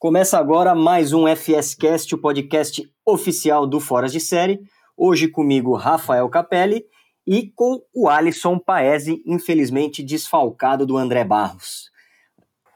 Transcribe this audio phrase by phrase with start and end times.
[0.00, 4.58] Começa agora mais um FSCast, o podcast oficial do Foras de Série.
[4.96, 6.86] Hoje comigo, Rafael Capelli
[7.26, 11.90] e com o Alisson Paese, infelizmente desfalcado do André Barros.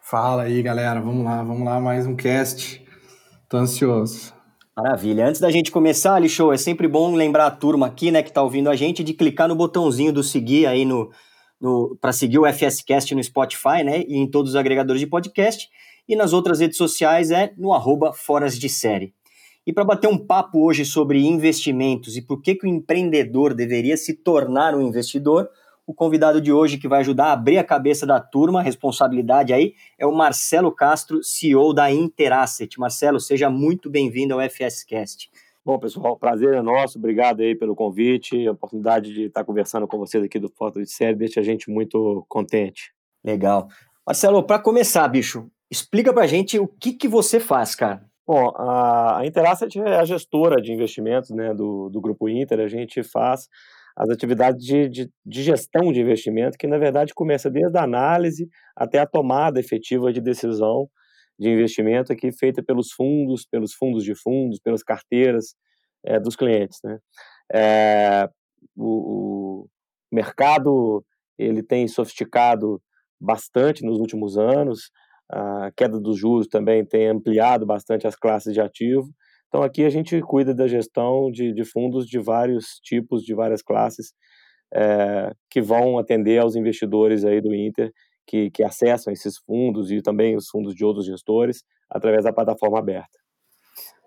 [0.02, 1.00] Fala aí, galera.
[1.00, 2.86] Vamos lá, vamos lá, mais um cast.
[3.48, 4.34] Tô ansioso.
[4.76, 5.26] Maravilha.
[5.26, 8.42] Antes da gente começar, Alisson, é sempre bom lembrar a turma aqui, né, que tá
[8.42, 11.10] ouvindo a gente, de clicar no botãozinho do seguir aí no,
[11.58, 15.70] no para seguir o FSCast no Spotify, né, e em todos os agregadores de podcast
[16.08, 19.14] e nas outras redes sociais é no arroba Foras de Série.
[19.66, 23.96] E para bater um papo hoje sobre investimentos e por que, que o empreendedor deveria
[23.96, 25.48] se tornar um investidor,
[25.86, 29.52] o convidado de hoje que vai ajudar a abrir a cabeça da turma, a responsabilidade
[29.52, 32.78] aí, é o Marcelo Castro, CEO da Interasset.
[32.78, 35.30] Marcelo, seja muito bem-vindo ao FSCast.
[35.64, 36.98] Bom, pessoal, prazer é nosso.
[36.98, 40.90] Obrigado aí pelo convite, a oportunidade de estar conversando com vocês aqui do Foto de
[40.90, 42.92] Série deixa a gente muito contente.
[43.24, 43.68] Legal.
[44.06, 48.00] Marcelo, para começar, bicho, Explica pra gente o que, que você faz, cara.
[48.24, 52.60] Bom, a, a Interasset é a gestora de investimentos né, do, do Grupo Inter.
[52.60, 53.48] A gente faz
[53.96, 58.48] as atividades de, de, de, gestão de investimento, que na verdade começa desde a análise
[58.76, 60.88] até a tomada efetiva de decisão
[61.36, 65.56] de investimento aqui feita pelos fundos, pelos fundos de fundos, pelas carteiras
[66.04, 66.78] é, dos clientes.
[66.84, 66.98] Né?
[67.52, 68.28] É,
[68.76, 69.68] o, o
[70.12, 71.04] mercado
[71.36, 72.80] ele tem sofisticado
[73.20, 74.92] bastante nos últimos anos,
[75.30, 79.08] a queda dos juros também tem ampliado bastante as classes de ativo.
[79.48, 83.62] Então, aqui a gente cuida da gestão de, de fundos de vários tipos, de várias
[83.62, 84.12] classes,
[84.72, 87.92] é, que vão atender aos investidores aí do Inter,
[88.26, 92.78] que, que acessam esses fundos e também os fundos de outros gestores através da plataforma
[92.78, 93.18] aberta.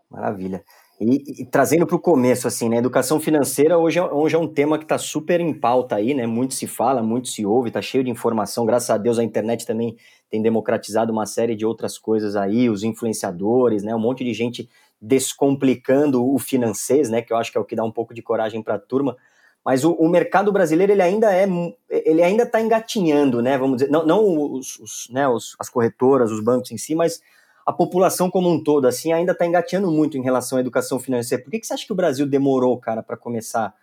[0.09, 0.63] Maravilha.
[0.99, 2.77] E, e, trazendo para o começo, assim, né?
[2.77, 6.25] Educação financeira hoje é, hoje é um tema que está super em pauta aí, né?
[6.25, 8.65] Muito se fala, muito se ouve, está cheio de informação.
[8.65, 9.95] Graças a Deus a internet também
[10.27, 13.93] tem democratizado uma série de outras coisas aí, os influenciadores, né?
[13.93, 14.67] Um monte de gente
[14.99, 17.21] descomplicando o financeiro, né?
[17.21, 19.15] Que eu acho que é o que dá um pouco de coragem para a turma.
[19.63, 21.45] Mas o, o, mercado brasileiro ele ainda é,
[21.89, 23.55] ele ainda está engatinhando, né?
[23.55, 27.21] Vamos dizer, não, não os, os, né, os, as corretoras, os bancos em si, mas
[27.67, 31.43] a população como um todo, assim, ainda está engateando muito em relação à educação financeira.
[31.43, 33.75] Por que, que você acha que o Brasil demorou, cara, para começar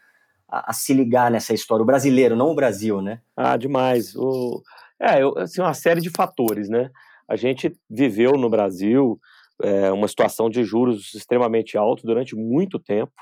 [0.48, 1.82] a, a, se ligar nessa história?
[1.82, 3.20] O brasileiro, não o Brasil, né?
[3.36, 4.16] Ah, demais.
[4.16, 4.62] O...
[4.98, 6.90] É, eu, assim, uma série de fatores, né?
[7.28, 9.20] A gente viveu no Brasil
[9.62, 13.12] é, uma situação de juros extremamente alto durante muito tempo.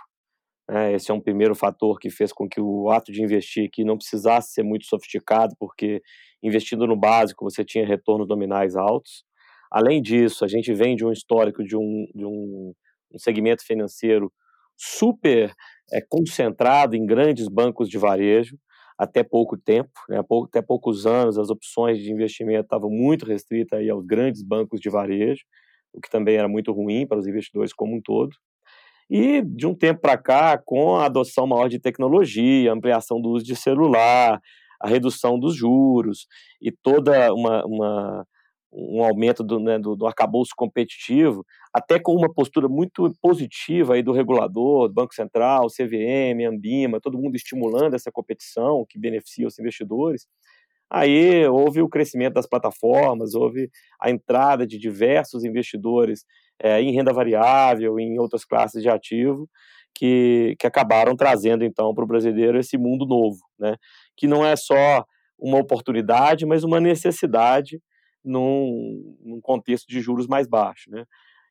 [0.70, 0.92] Né?
[0.92, 3.96] Esse é um primeiro fator que fez com que o ato de investir aqui não
[3.98, 6.00] precisasse ser muito sofisticado, porque
[6.40, 9.24] investindo no básico você tinha retornos nominais altos.
[9.72, 12.74] Além disso, a gente vem de um histórico de um, de um,
[13.10, 14.30] um segmento financeiro
[14.76, 15.50] super
[15.90, 18.58] é, concentrado em grandes bancos de varejo
[18.98, 23.88] até pouco tempo, né, até poucos anos, as opções de investimento estavam muito restritas aí
[23.88, 25.42] aos grandes bancos de varejo,
[25.92, 28.36] o que também era muito ruim para os investidores como um todo.
[29.10, 33.44] E de um tempo para cá, com a adoção maior de tecnologia, ampliação do uso
[33.44, 34.40] de celular,
[34.80, 36.26] a redução dos juros
[36.60, 38.26] e toda uma, uma
[38.72, 44.02] um aumento do, né, do, do arcabouço competitivo, até com uma postura muito positiva aí
[44.02, 49.58] do regulador, do Banco Central, CVM, Ambima, todo mundo estimulando essa competição que beneficia os
[49.58, 50.26] investidores.
[50.90, 56.24] Aí houve o crescimento das plataformas, houve a entrada de diversos investidores
[56.60, 59.48] é, em renda variável, em outras classes de ativo,
[59.94, 63.76] que, que acabaram trazendo então para o brasileiro esse mundo novo, né?
[64.16, 65.04] que não é só
[65.38, 67.80] uma oportunidade, mas uma necessidade
[68.24, 70.92] num, num contexto de juros mais baixos.
[70.92, 71.04] Né?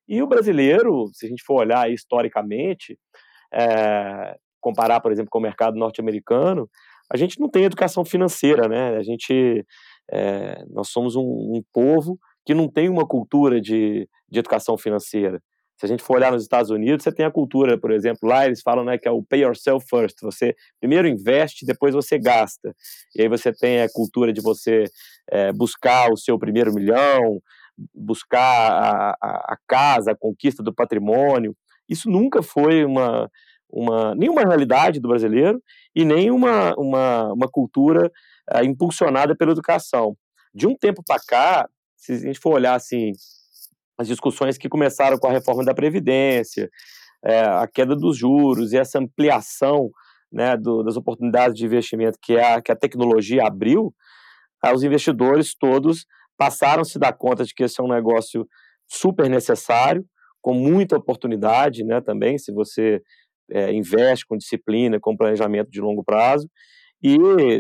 [0.07, 2.97] E o brasileiro, se a gente for olhar historicamente,
[3.53, 6.69] é, comparar, por exemplo, com o mercado norte-americano,
[7.11, 8.95] a gente não tem educação financeira, né?
[8.95, 9.65] A gente,
[10.09, 15.41] é, nós somos um, um, povo que não tem uma cultura de, de educação financeira.
[15.81, 18.45] Se a gente for olhar nos Estados Unidos, você tem a cultura, por exemplo, lá
[18.45, 20.15] eles falam né, que é o pay yourself first.
[20.21, 22.75] Você primeiro investe, depois você gasta.
[23.15, 24.83] E aí você tem a cultura de você
[25.27, 27.41] é, buscar o seu primeiro milhão,
[27.95, 31.57] buscar a, a, a, casa, a conquista do patrimônio.
[31.89, 33.27] Isso nunca foi uma,
[33.67, 35.59] uma nenhuma realidade do brasileiro
[35.95, 38.11] e nem uma, uma, uma cultura
[38.51, 40.15] é, impulsionada pela educação.
[40.53, 41.67] De um tempo para cá,
[41.97, 43.13] se a gente for olhar assim
[44.01, 46.69] as discussões que começaram com a reforma da Previdência,
[47.23, 49.89] é, a queda dos juros e essa ampliação
[50.31, 53.93] né, do, das oportunidades de investimento que a, que a tecnologia abriu,
[54.73, 56.05] os investidores todos
[56.37, 58.47] passaram a se dar conta de que esse é um negócio
[58.87, 60.05] super necessário,
[60.41, 63.01] com muita oportunidade né, também, se você
[63.49, 66.49] é, investe com disciplina, com planejamento de longo prazo,
[67.03, 67.17] E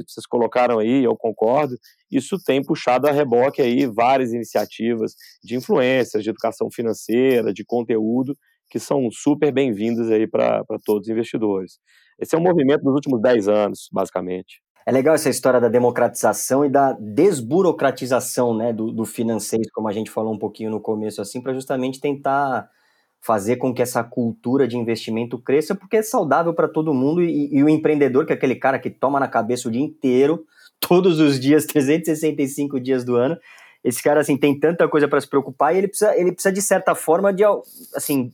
[0.07, 1.75] vocês colocaram aí, eu concordo,
[2.11, 8.37] isso tem puxado a reboque aí várias iniciativas de influências, de educação financeira, de conteúdo,
[8.69, 11.79] que são super bem-vindas aí para todos os investidores.
[12.19, 14.61] Esse é um movimento dos últimos 10 anos, basicamente.
[14.85, 19.91] É legal essa história da democratização e da desburocratização né, do, do financeiro, como a
[19.91, 22.69] gente falou um pouquinho no começo, assim, para justamente tentar
[23.21, 27.55] fazer com que essa cultura de investimento cresça, porque é saudável para todo mundo e,
[27.55, 30.43] e, o empreendedor, que é aquele cara que toma na cabeça o dia inteiro,
[30.81, 33.37] todos os dias, 365 dias do ano,
[33.83, 36.61] esse cara assim tem tanta coisa para se preocupar e ele precisa, ele precisa de
[36.61, 37.43] certa forma de
[37.95, 38.31] assim,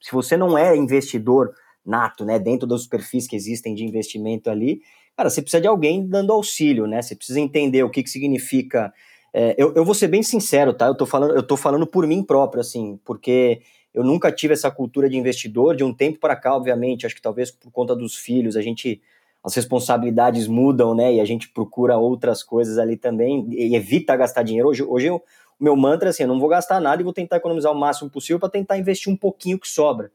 [0.00, 1.52] se você não é investidor
[1.84, 4.80] nato, né, dentro dos perfis que existem de investimento ali,
[5.16, 7.00] cara, você precisa de alguém dando auxílio, né?
[7.00, 8.92] Você precisa entender o que, que significa.
[9.32, 10.86] É, eu, eu vou ser bem sincero, tá?
[10.86, 13.62] Eu tô falando, eu tô falando por mim próprio, assim, porque
[13.96, 17.22] eu nunca tive essa cultura de investidor, de um tempo para cá, obviamente, acho que
[17.22, 19.00] talvez por conta dos filhos, a gente
[19.42, 21.14] as responsabilidades mudam, né?
[21.14, 24.68] E a gente procura outras coisas ali também e evita gastar dinheiro.
[24.68, 25.22] Hoje, hoje eu,
[25.58, 27.78] o meu mantra é assim, eu não vou gastar nada e vou tentar economizar o
[27.78, 30.10] máximo possível para tentar investir um pouquinho que sobra.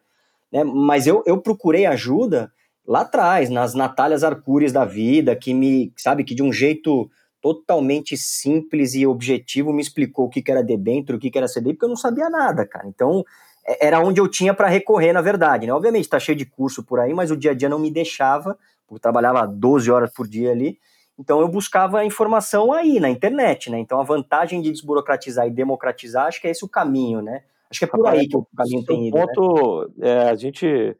[0.51, 0.63] Né?
[0.63, 2.51] Mas eu, eu procurei ajuda
[2.86, 7.10] lá atrás, nas Natálias Arcures da vida, que me, sabe, que de um jeito
[7.42, 11.48] totalmente simples e objetivo me explicou o que, que era debênture, o que, que era
[11.48, 12.88] CDI, porque eu não sabia nada, cara.
[12.88, 13.24] Então,
[13.66, 15.68] era onde eu tinha para recorrer, na verdade.
[15.68, 15.74] Né?
[15.74, 18.58] Obviamente, está cheio de curso por aí, mas o dia a dia não me deixava,
[18.88, 20.78] porque eu trabalhava 12 horas por dia ali.
[21.19, 23.80] Então, eu buscava a informação aí, na internet, né?
[23.80, 27.44] Então, a vantagem de desburocratizar e democratizar, acho que é esse o caminho, né?
[27.69, 29.18] Acho que é por aí que o caminho tem ido.
[29.18, 29.25] Né?
[29.28, 30.10] Ponto, né?
[30.10, 30.98] é, a gente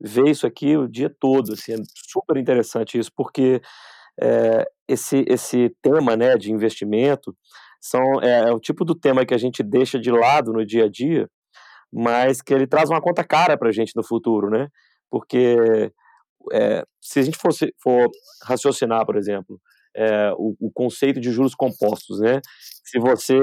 [0.00, 3.60] vê isso aqui o dia todo, assim, é super interessante isso, porque
[4.20, 7.36] é, esse, esse tema né, de investimento
[7.80, 10.84] são, é, é, o tipo do tema que a gente deixa de lado no dia
[10.84, 11.28] a dia,
[11.94, 14.68] mas que ele traz uma conta cara para a gente no futuro, né?
[15.08, 15.92] Porque
[16.52, 18.10] é, se a gente fosse, for
[18.42, 19.60] raciocinar, por exemplo,
[19.96, 22.40] é, o, o, conceito de juros compostos, né?
[22.84, 23.38] Se você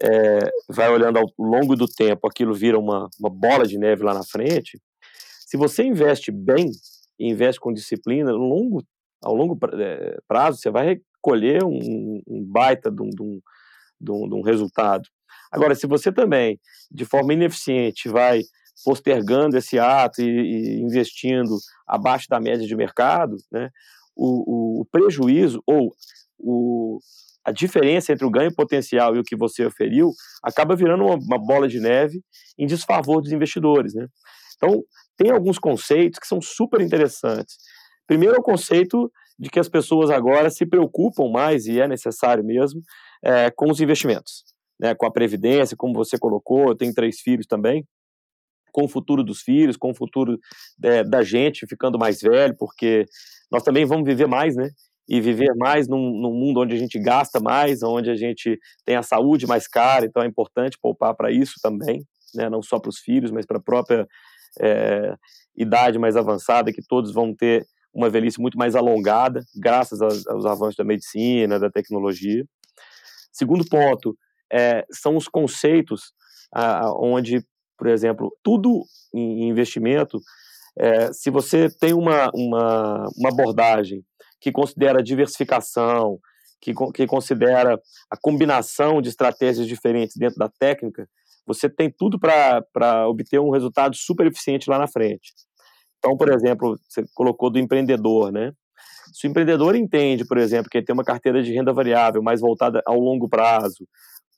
[0.00, 0.38] é,
[0.68, 4.22] vai olhando ao longo do tempo, aquilo vira uma, uma bola de neve lá na
[4.22, 4.80] frente.
[5.44, 6.70] Se você investe bem
[7.18, 8.84] e investe com disciplina, longo,
[9.20, 13.22] ao longo é, prazo, você vai recolher um, um baita de um, de,
[14.12, 15.02] um, de um resultado.
[15.50, 16.60] Agora, se você também,
[16.90, 18.42] de forma ineficiente, vai
[18.84, 21.56] postergando esse ato e, e investindo
[21.86, 23.70] abaixo da média de mercado, né,
[24.16, 25.92] o, o, prejuízo ou
[26.38, 26.98] o,
[27.44, 30.12] a diferença entre o ganho potencial e o que você oferiu
[30.42, 32.22] acaba virando uma, uma bola de neve
[32.58, 33.94] em desfavor dos investidores.
[33.94, 34.06] Né?
[34.56, 34.82] Então,
[35.16, 37.56] tem alguns conceitos que são super interessantes.
[38.06, 42.44] Primeiro é o conceito de que as pessoas agora se preocupam mais, e é necessário
[42.44, 42.82] mesmo,
[43.22, 44.49] é, com os investimentos
[44.80, 47.84] né, com a previdência, como você colocou, eu tenho três filhos também,
[48.72, 50.38] com o futuro dos filhos, com o futuro
[50.82, 53.04] é, da gente ficando mais velho, porque
[53.52, 54.70] nós também vamos viver mais, né?
[55.08, 58.94] E viver mais num, num, mundo onde a gente gasta mais, onde a gente tem
[58.94, 62.04] a saúde mais cara, então é importante poupar para isso também,
[62.34, 62.48] né?
[62.48, 64.06] Não só para os filhos, mas para a própria
[64.60, 65.14] é,
[65.56, 70.46] idade mais avançada, que todos vão ter uma velhice muito mais alongada, graças aos, aos
[70.46, 72.44] avanços da medicina, da tecnologia.
[73.32, 74.16] Segundo ponto,
[74.52, 76.12] é, são os conceitos
[76.52, 77.44] ah, onde,
[77.78, 80.20] por exemplo, tudo em investimento,
[80.78, 84.02] é, se você tem uma, uma, uma abordagem
[84.40, 86.18] que considera diversificação,
[86.60, 87.80] que, que considera
[88.10, 91.08] a combinação de estratégias diferentes dentro da técnica,
[91.46, 95.32] você tem tudo para obter um resultado super eficiente lá na frente.
[95.98, 98.52] Então, por exemplo, você colocou do empreendedor, né?
[99.12, 102.40] Se o empreendedor entende, por exemplo, que ele tem uma carteira de renda variável mais
[102.40, 103.86] voltada ao longo prazo,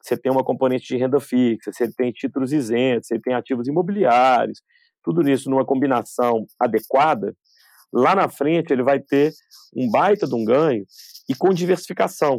[0.03, 4.61] você tem uma componente de renda fixa, você tem títulos isentos, você tem ativos imobiliários,
[5.03, 7.35] tudo isso numa combinação adequada,
[7.93, 9.33] lá na frente ele vai ter
[9.77, 10.85] um baita de um ganho
[11.29, 12.39] e com diversificação.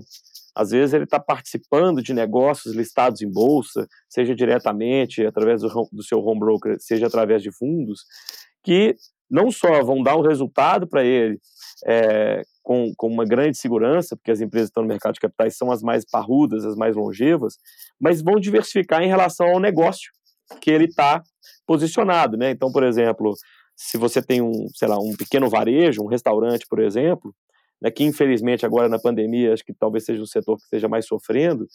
[0.55, 6.03] Às vezes ele está participando de negócios listados em bolsa, seja diretamente através do, do
[6.03, 8.01] seu home broker, seja através de fundos,
[8.63, 8.95] que
[9.29, 11.39] não só vão dar um resultado para ele
[11.87, 15.57] é, com, com uma grande segurança, porque as empresas que estão no mercado de capitais
[15.57, 17.57] são as mais parrudas, as mais longevas,
[17.99, 20.11] mas vão diversificar em relação ao negócio
[20.61, 21.21] que ele está
[21.67, 22.51] posicionado, né?
[22.51, 23.33] Então, por exemplo,
[23.75, 27.35] se você tem um, sei lá, um pequeno varejo, um restaurante, por exemplo,
[27.81, 31.05] né, que infelizmente agora na pandemia acho que talvez seja o setor que esteja mais
[31.05, 31.67] sofrendo,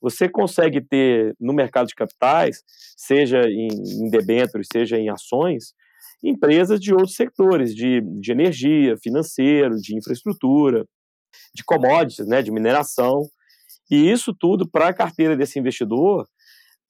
[0.00, 2.64] você consegue ter no mercado de capitais,
[2.96, 5.72] seja em, em debêntures, seja em ações,
[6.22, 10.84] empresas de outros setores, de, de energia, financeiro, de infraestrutura,
[11.54, 13.28] de commodities, né, de mineração.
[13.90, 16.26] E isso tudo para a carteira desse investidor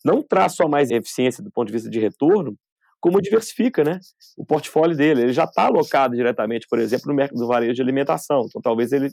[0.04, 2.56] não traz só mais eficiência do ponto de vista de retorno,
[3.00, 3.98] como diversifica né,
[4.36, 5.22] o portfólio dele.
[5.22, 8.42] Ele já está alocado diretamente, por exemplo, no mercado do varejo de alimentação.
[8.46, 9.10] Então, talvez ele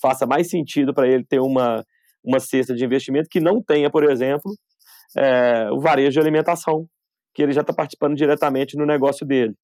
[0.00, 1.84] faça mais sentido para ele ter uma,
[2.24, 4.54] uma cesta de investimento que não tenha, por exemplo,
[5.16, 6.86] é, o varejo de alimentação,
[7.36, 9.54] que ele já está participando diretamente no negócio dele.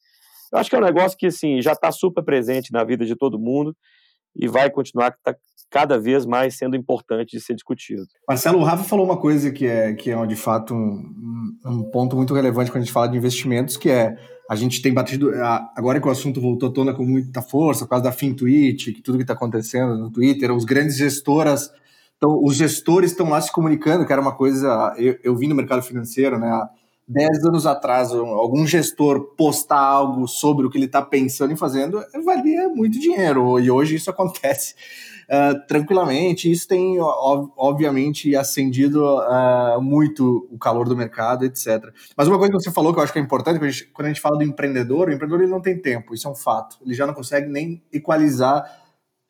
[0.53, 3.17] Eu acho que é um negócio que assim, já está super presente na vida de
[3.17, 3.75] todo mundo
[4.37, 5.35] e vai continuar tá
[5.71, 8.03] cada vez mais sendo importante de ser discutido.
[8.29, 12.15] Marcelo, o Rafa falou uma coisa que é, que é de fato um, um ponto
[12.15, 14.15] muito relevante quando a gente fala de investimentos, que é
[14.51, 15.31] a gente tem batido,
[15.75, 19.01] agora que o assunto voltou à tona com muita força, por causa da FinTwitch, que
[19.01, 21.71] tudo que está acontecendo no Twitter, os grandes gestoras,
[22.19, 25.55] então, os gestores estão lá se comunicando, que era uma coisa, eu, eu vi no
[25.55, 26.69] mercado financeiro, né,
[27.13, 32.03] dez anos atrás, algum gestor postar algo sobre o que ele está pensando em fazendo,
[32.25, 33.61] valia muito dinheiro.
[33.61, 34.75] E hoje isso acontece
[35.29, 36.51] uh, tranquilamente.
[36.51, 41.91] Isso tem, obviamente, acendido uh, muito o calor do mercado, etc.
[42.17, 43.87] Mas uma coisa que você falou que eu acho que é importante, quando a gente,
[43.93, 46.35] quando a gente fala do empreendedor, o empreendedor ele não tem tempo, isso é um
[46.35, 46.79] fato.
[46.85, 48.82] Ele já não consegue nem equalizar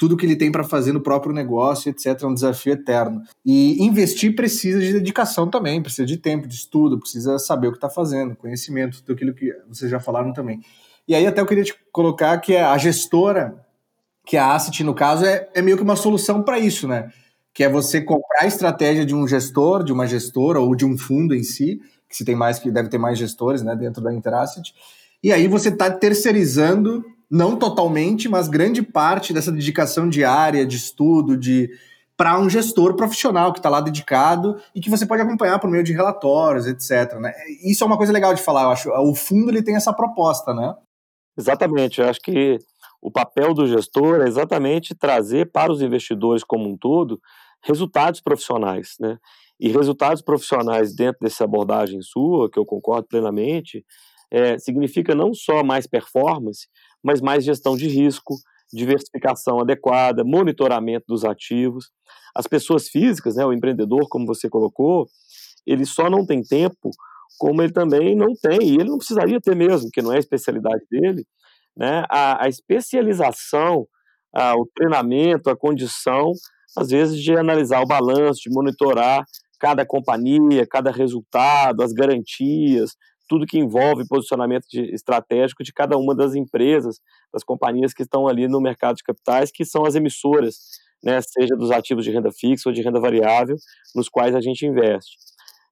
[0.03, 2.21] tudo que ele tem para fazer no próprio negócio, etc.
[2.25, 3.23] É um desafio eterno.
[3.47, 7.77] E investir precisa de dedicação também, precisa de tempo, de estudo, precisa saber o que
[7.77, 10.61] está fazendo, conhecimento, tudo aquilo que vocês já falaram também.
[11.07, 13.65] E aí até eu queria te colocar que a gestora,
[14.27, 17.13] que a Asset no caso, é, é meio que uma solução para isso, né?
[17.55, 20.99] Que é você comprar a estratégia de um gestor, de uma gestora ou de um
[20.99, 24.13] fundo em si, que se tem mais, que deve ter mais gestores né, dentro da
[24.13, 24.75] Interasset,
[25.23, 31.35] e aí você está terceirizando não totalmente, mas grande parte dessa dedicação diária, de estudo,
[31.35, 31.71] de
[32.15, 35.83] para um gestor profissional que está lá dedicado e que você pode acompanhar por meio
[35.83, 37.19] de relatórios, etc.
[37.19, 37.33] Né?
[37.65, 38.91] Isso é uma coisa legal de falar, eu acho.
[38.91, 40.75] O fundo ele tem essa proposta, né?
[41.37, 42.03] Exatamente.
[42.03, 42.59] Eu acho que
[43.01, 47.19] o papel do gestor é exatamente trazer para os investidores como um todo
[47.63, 49.17] resultados profissionais, né?
[49.59, 53.83] E resultados profissionais dentro dessa abordagem sua, que eu concordo plenamente,
[54.33, 56.67] é, significa não só mais performance,
[57.05, 58.35] mas mais gestão de risco,
[58.73, 61.91] diversificação adequada, monitoramento dos ativos.
[62.35, 65.07] As pessoas físicas, né, o empreendedor, como você colocou,
[65.67, 66.91] ele só não tem tempo,
[67.39, 70.21] como ele também não tem, e ele não precisaria ter mesmo, que não é a
[70.21, 71.27] especialidade dele,
[71.77, 73.87] né, a, a especialização,
[74.35, 76.33] a, o treinamento, a condição,
[76.75, 79.27] às vezes, de analisar o balanço, de monitorar
[79.61, 82.97] cada companhia, cada resultado, as garantias,
[83.33, 87.01] tudo que envolve posicionamento de, estratégico de cada uma das empresas,
[87.33, 90.57] das companhias que estão ali no mercado de capitais, que são as emissoras,
[91.03, 93.57] né, seja dos ativos de renda fixa ou de renda variável,
[93.95, 95.17] nos quais a gente investe.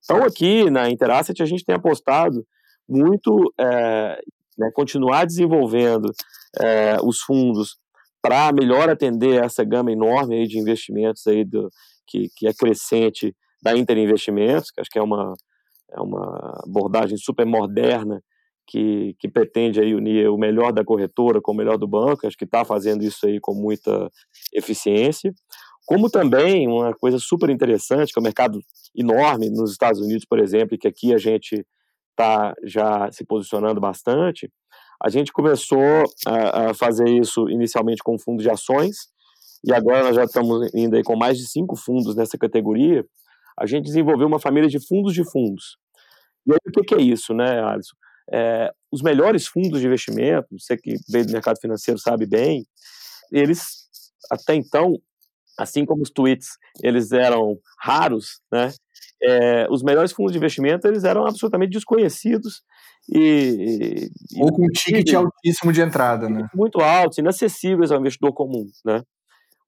[0.03, 2.47] Então, aqui na Interasset, a gente tem apostado
[2.89, 4.19] muito é,
[4.57, 6.11] né, continuar desenvolvendo
[6.59, 7.77] é, os fundos
[8.23, 11.69] para melhor atender essa gama enorme aí de investimentos aí do,
[12.07, 15.35] que, que é crescente da Inter Investimentos, que acho que é uma,
[15.93, 18.23] é uma abordagem super moderna
[18.67, 22.37] que, que pretende aí unir o melhor da corretora com o melhor do banco, acho
[22.37, 24.09] que está fazendo isso aí com muita
[24.55, 25.33] eficiência,
[25.87, 28.61] como também uma coisa super interessante, que é um mercado
[28.95, 31.67] enorme nos Estados Unidos, por exemplo, e que aqui a gente
[32.13, 34.49] está já se posicionando bastante,
[35.03, 39.09] a gente começou a, a, fazer isso inicialmente com fundo de ações,
[39.65, 43.05] e agora nós já estamos indo aí com mais de cinco fundos nessa categoria,
[43.61, 45.77] a gente desenvolveu uma família de fundos de fundos.
[46.47, 47.95] E aí, o que, que é isso, né, Alisson?
[48.33, 52.65] É, os melhores fundos de investimento, você que veio do mercado financeiro sabe bem,
[53.31, 53.89] eles,
[54.31, 54.97] até então,
[55.59, 56.49] assim como os tweets,
[56.83, 58.73] eles eram raros, né?
[59.23, 62.63] É, os melhores fundos de investimento, eles eram absolutamente desconhecidos
[63.13, 64.09] e...
[64.39, 66.49] Ou com ticket altíssimo de entrada, né?
[66.55, 69.03] Muito altos, inacessíveis ao investidor comum, né?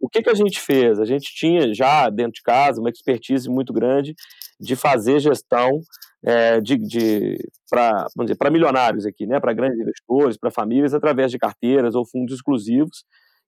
[0.02, 0.98] O que, que a gente fez?
[0.98, 4.16] A gente tinha já dentro de casa uma expertise muito grande
[4.58, 5.80] de fazer gestão
[6.24, 7.38] é, de, de
[7.70, 13.04] para milionários aqui, né, para grandes investidores, para famílias, através de carteiras ou fundos exclusivos,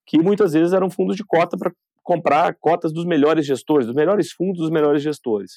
[0.07, 1.73] que muitas vezes eram fundos de cota para
[2.05, 5.55] comprar cotas dos melhores gestores, dos melhores fundos dos melhores gestores.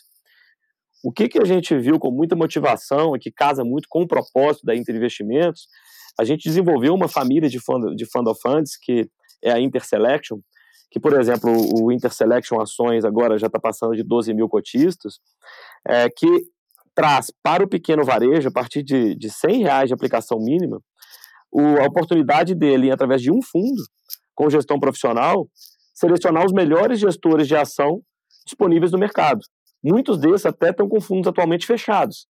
[1.04, 4.08] O que, que a gente viu com muita motivação e que casa muito com o
[4.08, 5.68] propósito da Inter Investimentos,
[6.20, 9.08] a gente desenvolveu uma família de fund, de fund of funds, que
[9.44, 10.40] é a Interselection,
[10.90, 11.52] que, por exemplo,
[11.82, 15.20] o Interselection Ações agora já está passando de 12 mil cotistas,
[15.86, 16.28] é, que
[16.96, 20.82] traz para o pequeno varejo, a partir de, de 100 reais de aplicação mínima,
[21.52, 23.84] o, a oportunidade dele, através de um fundo,
[24.34, 25.48] com gestão profissional,
[25.94, 28.02] selecionar os melhores gestores de ação
[28.46, 29.42] disponíveis no mercado.
[29.84, 32.28] Muitos desses até estão com fundos atualmente fechados.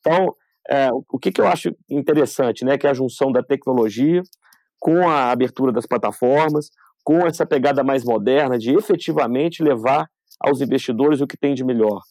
[0.00, 0.34] Então,
[0.68, 4.22] é, o que, que eu acho interessante, né, que é a junção da tecnologia
[4.78, 6.70] com a abertura das plataformas,
[7.08, 10.06] com essa pegada mais moderna de efetivamente levar
[10.38, 12.02] aos investidores o que tem de melhor.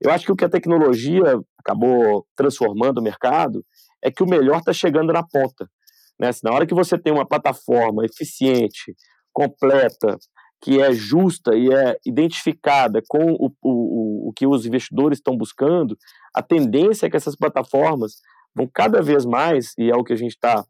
[0.00, 3.64] Eu acho que o que a tecnologia acabou transformando o mercado
[4.02, 5.70] é que o melhor está chegando na ponta.
[6.18, 6.28] Né?
[6.42, 8.96] Na hora que você tem uma plataforma eficiente,
[9.32, 10.18] completa,
[10.60, 15.96] que é justa e é identificada com o, o, o que os investidores estão buscando,
[16.34, 18.14] a tendência é que essas plataformas
[18.52, 20.64] vão cada vez mais, e é o que a gente está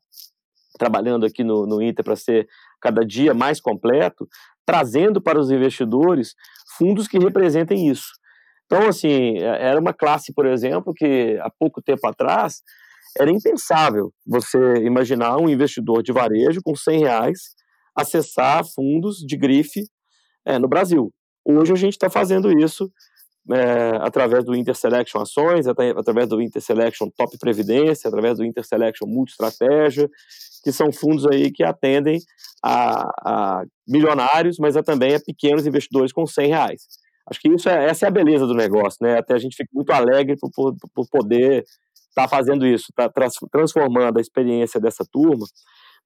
[0.79, 2.47] trabalhando aqui no, no Inter para ser
[2.83, 4.29] cada dia mais completo,
[4.67, 6.35] trazendo para os investidores
[6.77, 8.09] fundos que representem isso.
[8.67, 12.63] Então, assim, é, era uma classe, por exemplo, que há pouco tempo atrás
[13.19, 17.39] era impensável você imaginar um investidor de varejo com 100 reais
[17.95, 19.85] acessar fundos de grife
[20.47, 21.13] é, no Brasil.
[21.45, 22.91] Hoje a gente está fazendo isso
[23.51, 30.09] é, através do Interselection Ações, através do Interselection Top Previdência, através do Interselection Multistratégia,
[30.63, 32.21] que são fundos aí que atendem
[32.63, 36.83] a, a milionários, mas também a pequenos investidores com 100 reais.
[37.29, 39.19] Acho que isso é, essa é a beleza do negócio, né?
[39.19, 41.65] Até a gente fica muito alegre por, por, por poder
[42.09, 43.11] estar tá fazendo isso, tá
[43.51, 45.47] transformando a experiência dessa turma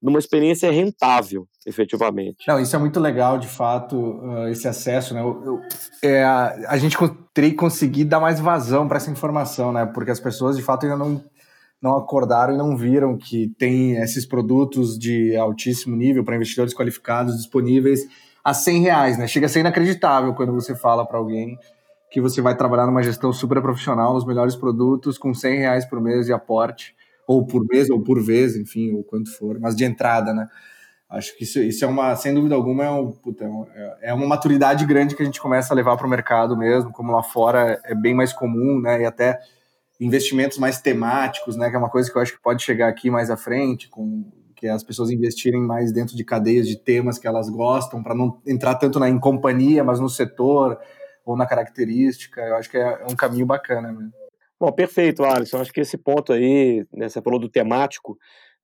[0.01, 2.47] numa experiência rentável, efetivamente.
[2.47, 5.21] Não, isso é muito legal, de fato, uh, esse acesso, né?
[5.21, 5.61] Eu, eu,
[6.03, 6.95] é, a, a gente
[7.33, 7.55] teria
[8.05, 9.85] dar mais vazão para essa informação, né?
[9.85, 11.23] Porque as pessoas, de fato, ainda não,
[11.81, 17.35] não acordaram e não viram que tem esses produtos de altíssimo nível para investidores qualificados
[17.35, 18.07] disponíveis
[18.43, 19.27] a 100 reais, né?
[19.27, 21.57] Chega a ser inacreditável quando você fala para alguém
[22.09, 25.99] que você vai trabalhar numa gestão super profissional, nos melhores produtos, com 100 reais por
[25.99, 26.95] mês de aporte
[27.27, 30.47] ou por mês, ou por vez, enfim, ou quanto for, mas de entrada, né?
[31.09, 34.27] Acho que isso, isso é uma, sem dúvida alguma, é, um, puta, é, é uma
[34.27, 37.79] maturidade grande que a gente começa a levar para o mercado mesmo, como lá fora
[37.85, 39.01] é bem mais comum, né?
[39.01, 39.39] E até
[39.99, 41.69] investimentos mais temáticos, né?
[41.69, 44.25] Que é uma coisa que eu acho que pode chegar aqui mais à frente, com
[44.55, 48.15] que é as pessoas investirem mais dentro de cadeias de temas que elas gostam, para
[48.15, 50.79] não entrar tanto na em companhia, mas no setor
[51.23, 52.41] ou na característica.
[52.41, 54.11] Eu acho que é, é um caminho bacana mesmo.
[54.59, 55.59] Bom, perfeito, Alisson.
[55.61, 58.17] Acho que esse ponto aí, né, você falou do temático,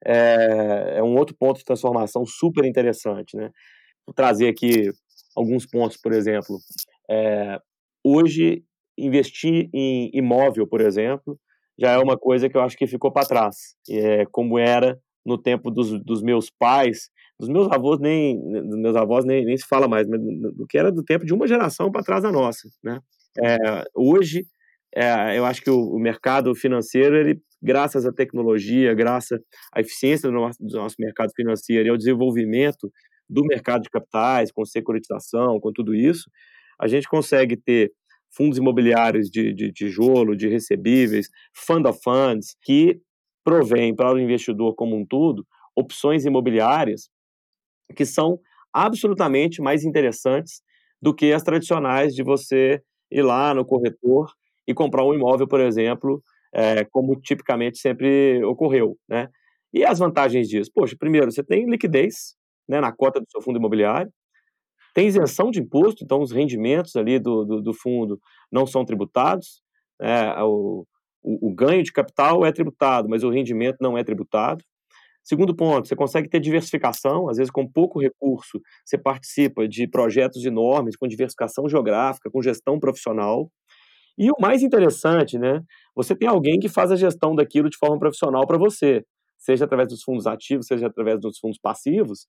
[0.05, 3.51] é, é um outro ponto de transformação super interessante, né?
[4.05, 4.91] Vou trazer aqui
[5.35, 6.57] alguns pontos, por exemplo.
[7.09, 7.59] É,
[8.03, 8.63] hoje,
[8.97, 11.39] investir em imóvel, por exemplo,
[11.79, 15.37] já é uma coisa que eu acho que ficou para trás, é, como era no
[15.37, 19.65] tempo dos, dos meus pais, dos meus avós nem, dos meus avós nem, nem se
[19.67, 22.67] fala mais, mas do que era do tempo de uma geração para trás da nossa,
[22.83, 22.99] né?
[23.43, 23.57] É,
[23.95, 24.45] hoje
[24.95, 29.39] é, eu acho que o, o, mercado financeiro, ele, graças à tecnologia, graças
[29.73, 32.91] à eficiência do nosso, do nosso mercado financeiro e ao desenvolvimento
[33.27, 36.29] do mercado de capitais, com securitização, com tudo isso,
[36.79, 37.91] a gente consegue ter
[38.35, 42.99] fundos imobiliários de, de tijolo, de recebíveis, fund of funds, que
[43.43, 47.09] provém para o investidor como um todo opções imobiliárias
[47.95, 48.39] que são
[48.71, 50.61] absolutamente mais interessantes
[51.01, 54.31] do que as tradicionais de você ir lá no corretor
[54.67, 56.21] e comprar um imóvel, por exemplo,
[56.53, 59.27] é, como tipicamente sempre ocorreu, né?
[59.73, 60.71] E as vantagens disso?
[60.73, 62.35] Poxa, primeiro, você tem liquidez
[62.69, 64.11] né, na cota do seu fundo imobiliário,
[64.93, 68.19] tem isenção de imposto, então os rendimentos ali do, do, do fundo
[68.51, 69.63] não são tributados,
[69.99, 70.85] né, o,
[71.23, 74.63] o, o, ganho de capital é tributado, mas o rendimento não é tributado.
[75.23, 80.45] Segundo ponto, você consegue ter diversificação, às vezes com pouco recurso, você participa de projetos
[80.45, 83.49] enormes, com diversificação geográfica, com gestão profissional,
[84.17, 85.61] e o mais interessante, né?
[85.95, 89.03] Você tem alguém que faz a gestão daquilo de forma profissional para você,
[89.37, 92.27] seja através dos fundos ativos, seja através dos fundos passivos.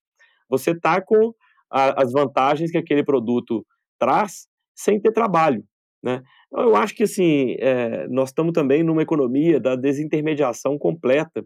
[0.48, 1.32] Você está com
[1.70, 3.64] a, as vantagens que aquele produto
[3.98, 5.64] traz sem ter trabalho,
[6.02, 6.22] né?
[6.48, 11.44] Então, eu acho que assim é, nós estamos também numa economia da desintermediação completa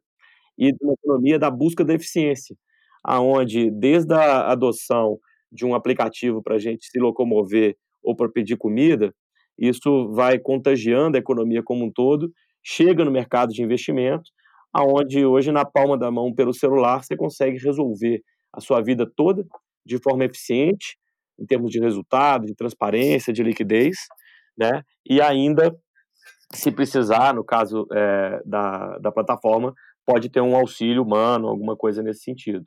[0.59, 2.57] e uma economia da busca da eficiência,
[3.05, 5.19] aonde desde a adoção
[5.53, 9.15] de um aplicativo para a gente se locomover ou para pedir comida,
[9.59, 12.31] isso vai contagiando a economia como um todo,
[12.65, 14.31] chega no mercado de investimento,
[14.73, 19.45] aonde hoje na palma da mão pelo celular você consegue resolver a sua vida toda
[19.85, 20.97] de forma eficiente,
[21.41, 23.97] em termos de resultado, de transparência, de liquidez,
[24.57, 24.83] né?
[25.09, 25.75] E ainda,
[26.53, 29.73] se precisar, no caso é, da, da plataforma,
[30.05, 32.65] pode ter um auxílio humano, alguma coisa nesse sentido.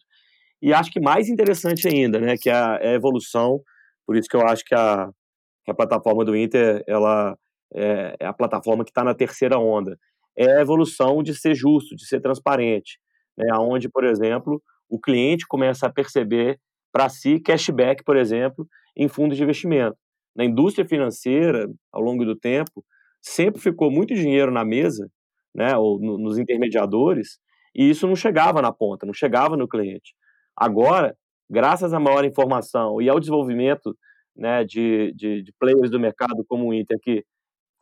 [0.61, 3.59] E acho que mais interessante ainda, né, que é a, é a evolução,
[4.05, 5.09] por isso que eu acho que a,
[5.63, 7.37] que a plataforma do Inter ela
[7.73, 9.97] é, é a plataforma que está na terceira onda.
[10.37, 12.99] É a evolução de ser justo, de ser transparente,
[13.37, 13.53] né?
[13.59, 16.59] Onde, por exemplo, o cliente começa a perceber
[16.91, 19.97] para si cashback, por exemplo, em fundos de investimento.
[20.35, 22.83] Na indústria financeira, ao longo do tempo,
[23.21, 25.09] sempre ficou muito dinheiro na mesa,
[25.53, 27.37] né, ou no, nos intermediadores,
[27.75, 30.13] e isso não chegava na ponta, não chegava no cliente.
[30.55, 31.15] Agora,
[31.49, 33.95] graças à maior informação e ao desenvolvimento
[34.35, 37.23] né, de, de, de, players do mercado como o Inter, que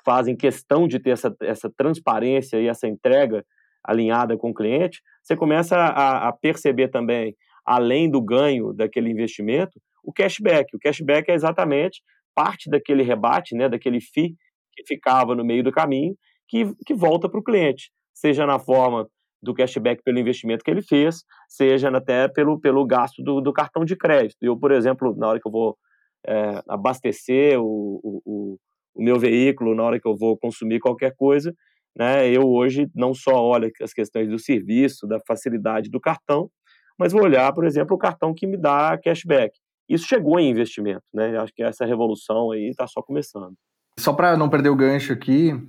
[0.03, 3.45] fazem questão de ter essa, essa transparência e essa entrega
[3.83, 7.35] alinhada com o cliente, você começa a, a perceber também,
[7.65, 10.75] além do ganho daquele investimento, o cashback.
[10.75, 12.01] O cashback é exatamente
[12.35, 14.35] parte daquele rebate, né, daquele FII
[14.73, 16.15] que ficava no meio do caminho,
[16.47, 19.07] que, que volta para o cliente, seja na forma
[19.41, 23.85] do cashback pelo investimento que ele fez, seja até pelo, pelo gasto do, do cartão
[23.85, 24.37] de crédito.
[24.41, 25.77] Eu, por exemplo, na hora que eu vou
[26.27, 28.57] é, abastecer o, o,
[28.95, 31.53] o, meu veículo, na hora que eu vou consumir qualquer coisa,
[31.97, 36.49] né, eu hoje não só olho as questões do serviço, da facilidade do cartão,
[36.97, 39.57] mas vou olhar, por exemplo, o cartão que me dá cashback.
[39.87, 41.37] Isso chegou em investimento, né?
[41.39, 43.53] Acho que essa revolução aí está só começando.
[43.97, 45.67] Só para não perder o gancho aqui, uh,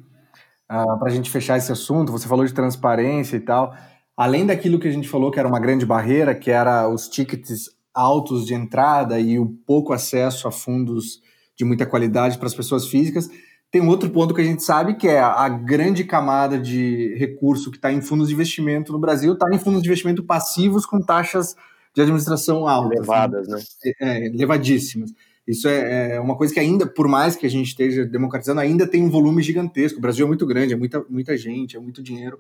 [0.69, 3.75] ah, para a gente fechar esse assunto, você falou de transparência e tal.
[4.17, 7.71] Além daquilo que a gente falou que era uma grande barreira, que era os tickets
[8.01, 11.21] altos de entrada e o pouco acesso a fundos
[11.57, 13.29] de muita qualidade para as pessoas físicas,
[13.71, 17.71] tem um outro ponto que a gente sabe que é a grande camada de recurso
[17.71, 21.01] que está em fundos de investimento no Brasil, está em fundos de investimento passivos com
[21.01, 21.55] taxas
[21.95, 22.99] de administração altas.
[22.99, 23.61] Elevadas, né?
[24.01, 25.13] É, elevadíssimas.
[25.47, 28.87] Isso é, é, uma coisa que ainda, por mais que a gente esteja democratizando, ainda
[28.87, 29.99] tem um volume gigantesco.
[29.99, 32.39] O Brasil é muito grande, é muita, muita gente, é muito dinheiro.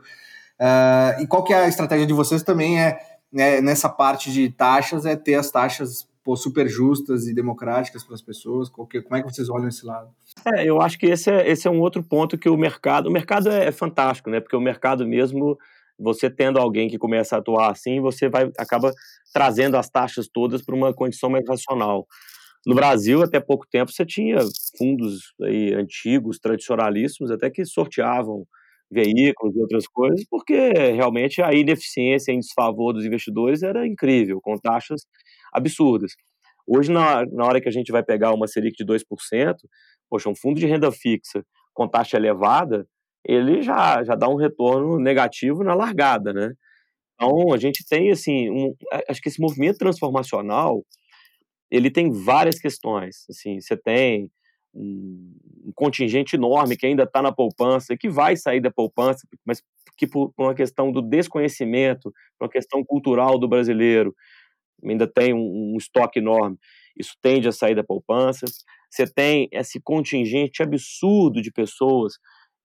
[0.61, 2.99] Uh, e qual que é a estratégia de vocês também é,
[3.37, 8.15] é, nessa parte de taxas, é ter as taxas pô, super justas e democráticas para
[8.15, 8.69] as pessoas?
[8.69, 10.11] Como é que vocês olham esse lado?
[10.55, 13.09] É, eu acho que esse é, esse é um outro ponto que o mercado.
[13.09, 14.41] O mercado é, é fantástico, né?
[14.41, 15.59] Porque o mercado mesmo,
[15.99, 18.93] você tendo alguém que começa a atuar assim, você vai acaba
[19.33, 22.07] trazendo as taxas todas para uma condição mais racional.
[22.67, 24.39] No Brasil, até pouco tempo, você tinha
[24.77, 28.47] fundos aí, antigos, tradicionalíssimos, até que sorteavam
[28.91, 34.57] veículos e outras coisas, porque realmente a ineficiência em desfavor dos investidores era incrível, com
[34.59, 35.03] taxas
[35.53, 36.13] absurdas.
[36.67, 39.05] Hoje, na, na hora que a gente vai pegar uma Selic de 2%,
[40.09, 42.87] poxa, um fundo de renda fixa com taxa elevada,
[43.25, 46.53] ele já, já dá um retorno negativo na largada, né?
[47.15, 48.75] Então, a gente tem, assim, um,
[49.09, 50.85] acho que esse movimento transformacional,
[51.71, 54.31] ele tem várias questões, assim, você tem
[55.71, 59.63] um contingente enorme que ainda está na poupança, que vai sair da poupança, mas
[59.97, 64.15] que por, por uma questão do desconhecimento, por uma questão cultural do brasileiro,
[64.85, 66.57] ainda tem um, um estoque enorme,
[66.99, 68.47] isso tende a sair da poupança.
[68.91, 72.15] Você tem esse contingente absurdo de pessoas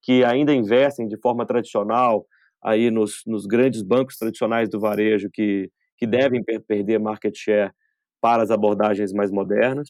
[0.02, 2.26] que ainda investem de forma tradicional
[2.64, 7.72] aí nos, nos grandes bancos tradicionais do varejo que, que devem per perder market share
[8.20, 9.90] para as abordagens mais modernas.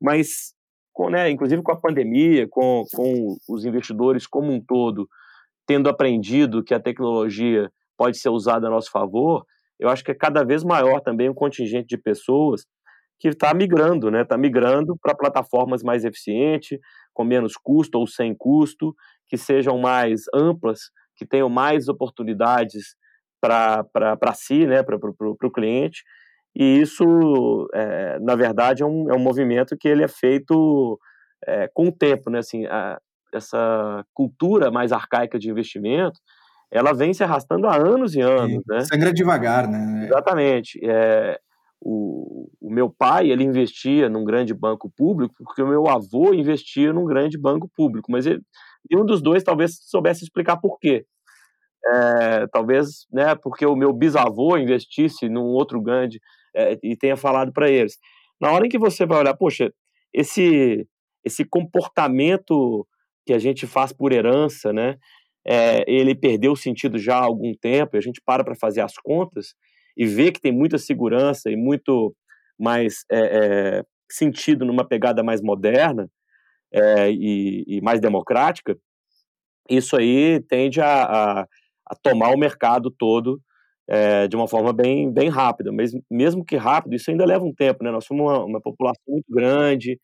[0.00, 0.53] Mas,
[0.94, 5.08] com, né, inclusive com a pandemia, com, com os investidores como um todo
[5.66, 9.44] tendo aprendido que a tecnologia pode ser usada a nosso favor,
[9.78, 12.66] eu acho que é cada vez maior também o contingente de pessoas
[13.18, 14.22] que está migrando, né?
[14.22, 16.78] Está migrando para plataformas mais eficientes,
[17.12, 18.94] com menos custo ou sem custo,
[19.26, 22.96] que sejam mais amplas, que tenham mais oportunidades
[23.40, 24.82] para si, né?
[24.82, 26.02] Para o cliente.
[26.56, 30.98] E isso, é, na verdade, é um, é um movimento que ele é feito
[31.46, 32.38] é, com o tempo, né?
[32.38, 32.98] Assim, a,
[33.32, 36.20] essa cultura mais arcaica de investimento,
[36.70, 38.80] ela vem se arrastando há anos e anos, Sim, né?
[38.84, 40.06] Sangra devagar, né?
[40.06, 40.78] Exatamente.
[40.84, 41.38] É,
[41.80, 46.92] o, o, meu pai ele investia num grande banco público porque o meu avô investia
[46.92, 48.40] num grande banco público, mas ele,
[48.90, 51.04] nenhum dos dois talvez soubesse explicar por quê.
[51.86, 56.18] É, talvez, né, porque o meu bisavô investisse num outro grande
[56.54, 57.98] é, e tenha falado para eles.
[58.40, 59.72] Na hora em que você vai olhar, poxa,
[60.12, 60.86] esse
[61.24, 62.86] esse comportamento
[63.26, 64.96] que a gente faz por herança, né,
[65.46, 67.96] é, ele perdeu o sentido já há algum tempo.
[67.96, 69.54] E a gente para para fazer as contas
[69.96, 72.14] e vê que tem muita segurança e muito
[72.58, 76.08] mais é, é, sentido numa pegada mais moderna
[76.72, 78.76] é, e, e, mais democrática,
[79.70, 81.42] isso aí tende a, a,
[81.86, 83.40] a tomar o mercado todo
[83.88, 85.72] é, de uma forma bem, bem rápida.
[85.72, 87.90] Mas mesmo que rápido, isso ainda leva um tempo, né?
[87.90, 89.98] Nós somos uma, uma população muito grande,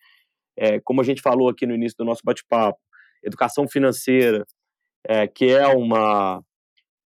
[0.57, 2.79] é, como a gente falou aqui no início do nosso bate-papo,
[3.23, 4.45] educação financeira,
[5.07, 6.43] é, que é uma,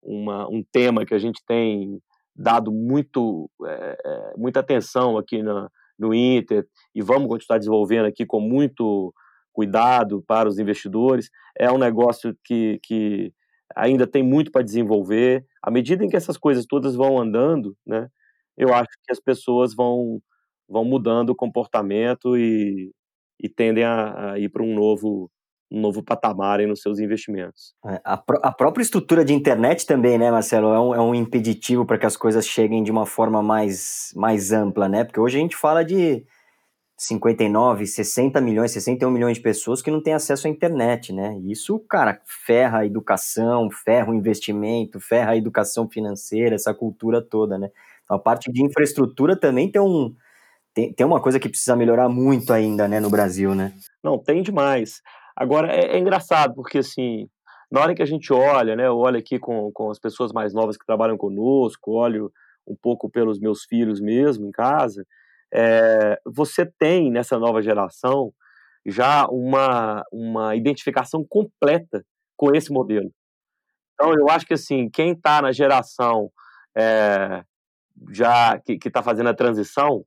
[0.02, 2.00] uma, um tema que a gente tem
[2.34, 8.40] dado muito, é, muita atenção aqui na, no Inter e vamos continuar desenvolvendo aqui com
[8.40, 9.12] muito
[9.52, 11.28] cuidado para os investidores.
[11.58, 13.32] É um negócio que, que
[13.76, 15.44] ainda tem muito para desenvolver.
[15.62, 18.08] À medida em que essas coisas todas vão andando, né,
[18.56, 20.20] eu acho que as pessoas vão,
[20.68, 22.92] vão mudando o comportamento e,
[23.40, 25.30] e tendem a, a ir para um novo
[25.72, 27.74] um novo patamar nos seus investimentos.
[27.86, 31.86] É, a, a, própria estrutura de internet também, né, Marcelo, é um, é um impeditivo
[31.86, 35.04] para que as coisas cheguem de uma forma mais, mais ampla, né?
[35.04, 36.24] Porque hoje a gente fala de
[37.02, 41.34] 59, 60 milhões, 61 milhões de pessoas que não têm acesso à internet, né?
[41.46, 47.56] Isso, cara, ferra a educação, ferra o investimento, ferra a educação financeira, essa cultura toda,
[47.56, 47.70] né?
[48.04, 50.14] Então, a parte de infraestrutura também tem um
[50.74, 53.72] tem, tem uma coisa que precisa melhorar muito ainda, né, no Brasil, né?
[54.04, 55.00] Não, tem demais.
[55.34, 57.30] Agora, é, é engraçado, porque assim,
[57.72, 60.52] na hora que a gente olha, né, eu olho aqui com, com as pessoas mais
[60.52, 62.30] novas que trabalham conosco, olho
[62.66, 65.02] um pouco pelos meus filhos mesmo em casa,
[65.52, 68.32] é, você tem nessa nova geração
[68.86, 72.04] já uma, uma identificação completa
[72.36, 73.12] com esse modelo.
[73.94, 76.30] Então, eu acho que assim, quem está na geração
[76.76, 77.44] é,
[78.10, 80.04] já que está fazendo a transição,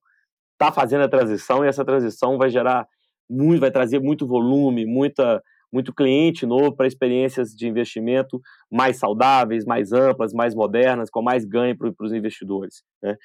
[0.53, 2.87] está fazendo a transição e essa transição vai gerar
[3.29, 5.41] muito, vai trazer muito volume, muita,
[5.73, 8.39] muito cliente novo para experiências de investimento
[8.71, 12.83] mais saudáveis, mais amplas, mais modernas, com mais ganho para os investidores.
[13.01, 13.15] Né?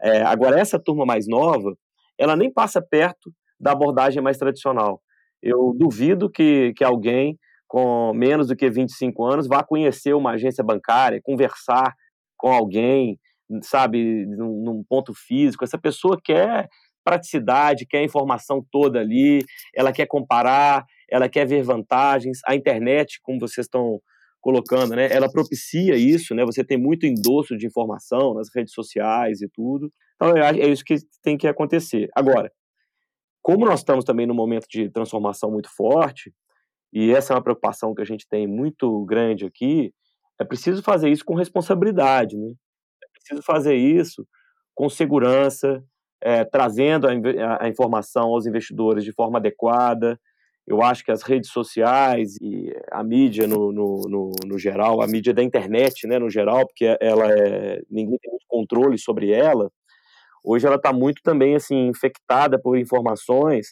[0.00, 1.76] É, agora, essa turma mais nova,
[2.16, 5.02] ela nem passa perto da abordagem mais tradicional.
[5.42, 10.64] Eu duvido que, que alguém com menos do que 25 anos vá conhecer uma agência
[10.64, 11.92] bancária, conversar
[12.38, 13.18] com alguém,
[13.62, 15.62] sabe, num, num ponto físico.
[15.62, 16.66] Essa pessoa quer
[17.04, 19.44] praticidade, quer a informação toda ali,
[19.74, 22.40] ela quer comparar, ela quer ver vantagens.
[22.46, 24.00] A internet, como vocês estão
[24.40, 26.44] colocando, né, ela propicia isso, né?
[26.44, 29.92] Você tem muito endosso de informação nas redes sociais e tudo.
[30.14, 32.08] Então, é isso que tem que acontecer.
[32.14, 32.50] Agora,
[33.42, 36.32] como nós estamos também num momento de transformação muito forte,
[36.92, 39.92] e essa é uma preocupação que a gente tem muito grande aqui,
[40.40, 42.52] é preciso fazer isso com responsabilidade, né?
[43.02, 44.26] É preciso fazer isso
[44.74, 45.82] com segurança,
[46.20, 50.18] é, trazendo a, a, informação aos investidores de forma adequada.
[50.68, 55.06] Eu acho que as redes sociais e a mídia no, no, no, no geral, a
[55.06, 59.70] mídia da internet, né, no geral, porque ela é, ninguém tem muito controle sobre ela,
[60.44, 63.68] hoje ela está muito também assim infectada por informações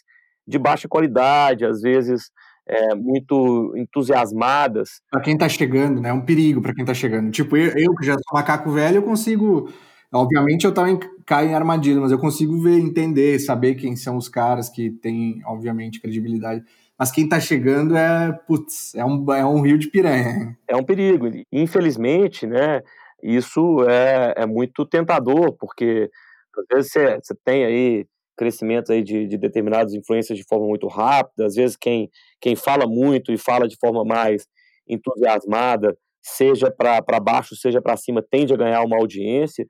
[0.47, 2.31] de baixa qualidade, às vezes
[2.67, 5.01] é, muito entusiasmadas.
[5.11, 6.09] Para quem está chegando, né?
[6.09, 7.29] É um perigo para quem está chegando.
[7.29, 9.71] Tipo, eu, eu, que já sou macaco velho, eu consigo.
[10.11, 14.29] Obviamente eu também caio em armadilha, mas eu consigo ver, entender, saber quem são os
[14.29, 16.63] caras que têm, obviamente, credibilidade.
[16.97, 20.57] Mas quem está chegando é, putz, é um, é um rio de piranha.
[20.67, 21.29] É um perigo.
[21.51, 22.81] Infelizmente, né?
[23.21, 26.09] Isso é, é muito tentador, porque
[26.57, 28.05] às vezes você, você tem aí
[28.37, 32.85] crescimento aí de, de determinadas influências de forma muito rápida, às vezes quem, quem fala
[32.85, 34.45] muito e fala de forma mais
[34.87, 39.65] entusiasmada, seja para baixo, seja para cima, tende a ganhar uma audiência,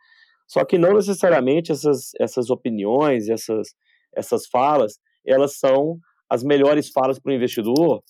[0.46, 3.70] só que não necessariamente essas, essas opiniões, essas,
[4.14, 5.98] essas falas, elas são
[6.30, 8.02] as melhores falas para o investidor,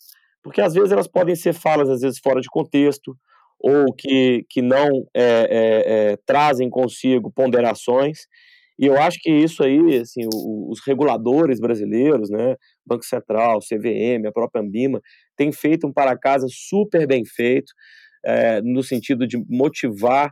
[0.44, 3.16] porque às vezes elas podem ser falas, às vezes fora de contexto,
[3.60, 8.20] ou que, que não é, é, é, trazem consigo ponderações,
[8.80, 14.32] e eu acho que isso aí, assim, os reguladores brasileiros, né, Banco Central, CVM, a
[14.32, 15.02] própria Ambima,
[15.36, 17.74] tem feito um para-casa super bem feito,
[18.24, 20.32] é, no sentido de motivar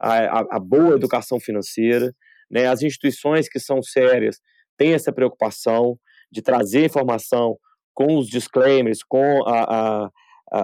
[0.00, 2.12] a, a, a, boa educação financeira.
[2.50, 4.40] Né, as instituições que são sérias
[4.76, 5.98] têm essa preocupação
[6.30, 7.58] de trazer informação
[7.94, 10.10] com os disclaimers, com a,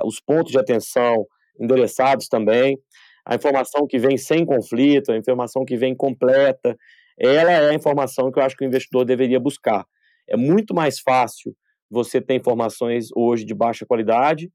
[0.05, 1.27] os pontos de atenção
[1.59, 2.79] endereçados também,
[3.25, 6.77] a informação que vem sem conflito, a informação que vem completa,
[7.19, 9.87] ela é a informação que eu acho que o investidor deveria buscar.
[10.29, 11.55] É muito mais fácil
[11.91, 14.51] você ter informações hoje de baixa qualidade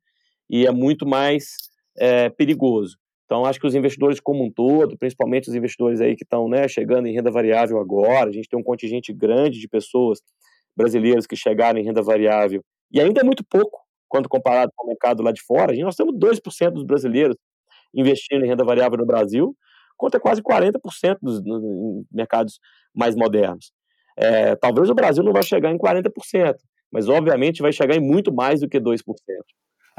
[0.49, 1.45] e é muito mais
[1.97, 2.97] é, perigoso.
[3.25, 6.67] Então, acho que os investidores como um todo, principalmente os investidores aí que estão né,
[6.67, 10.21] chegando em renda variável agora, a gente tem um contingente grande de pessoas
[10.77, 14.89] brasileiras que chegaram em renda variável, e ainda é muito pouco quando comparado com o
[14.89, 15.75] mercado lá de fora.
[15.75, 17.35] Nós temos 2% dos brasileiros
[17.93, 19.55] investindo em renda variável no Brasil,
[19.97, 21.41] contra quase 40% dos,
[22.11, 22.59] mercados
[22.95, 23.71] mais modernos.
[24.15, 26.55] É, talvez o Brasil não vai chegar em 40%,
[26.91, 29.01] mas obviamente vai chegar em muito mais do que 2%.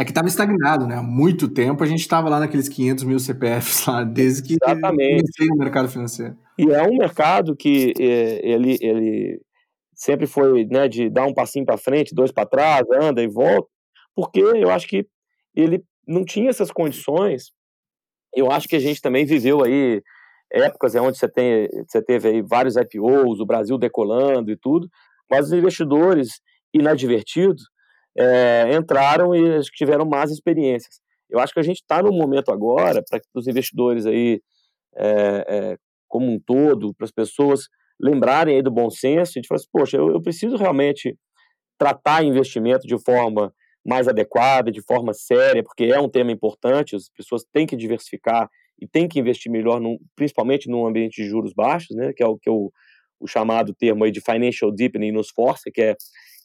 [0.01, 0.95] É que estava estagnado, né?
[0.95, 5.49] Há muito tempo a gente estava lá naqueles 500 mil CPFs lá, desde que comecei
[5.49, 6.37] no mercado financeiro.
[6.57, 9.41] E é um mercado que é, ele, ele
[9.99, 13.69] sempre foi né, de dar um passinho para frente, dois para trás, anda e volta,
[14.15, 15.07] porque eu acho que
[15.55, 17.53] ele não tinha essas condições
[18.35, 20.03] eu acho que a gente também viveu aí
[20.51, 24.89] épocas onde você, tem, você teve aí vários IPOs, o Brasil decolando e tudo,
[25.31, 26.41] mas os investidores
[26.73, 27.65] inadvertidos
[28.17, 31.01] é, entraram e tiveram más experiências.
[31.29, 34.41] Eu acho que a gente está num momento agora para os investidores aí
[34.97, 37.69] é, é, como um todo, para as pessoas
[38.01, 41.17] lembrarem aí do bom senso e de falar assim, poxa, eu, eu preciso realmente
[41.79, 43.53] tratar investimento de forma
[43.87, 48.49] mais adequada, de forma séria, porque é um tema importante, as pessoas têm que diversificar
[48.81, 52.27] e têm que investir melhor, num, principalmente num ambiente de juros baixos, né, que é
[52.27, 52.71] o que eu,
[53.19, 55.97] o chamado termo aí de financial deepening nos força, que é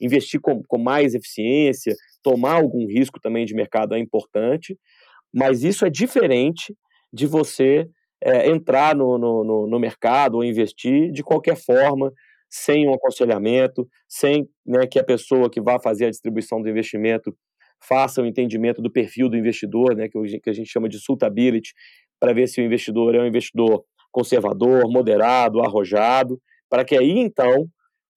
[0.02, 4.78] investir com, com mais eficiência, tomar algum risco também de mercado é importante,
[5.34, 6.76] mas isso é diferente
[7.12, 7.88] de você
[8.24, 12.12] é, entrar no, no, no, mercado ou investir de qualquer forma,
[12.50, 17.36] sem um aconselhamento, sem né, que a pessoa que vai fazer a distribuição do investimento
[17.86, 21.74] faça o um entendimento do perfil do investidor, né, que a gente chama de suitability,
[22.20, 27.68] para ver se o investidor é um investidor conservador, moderado, arrojado, para que aí então,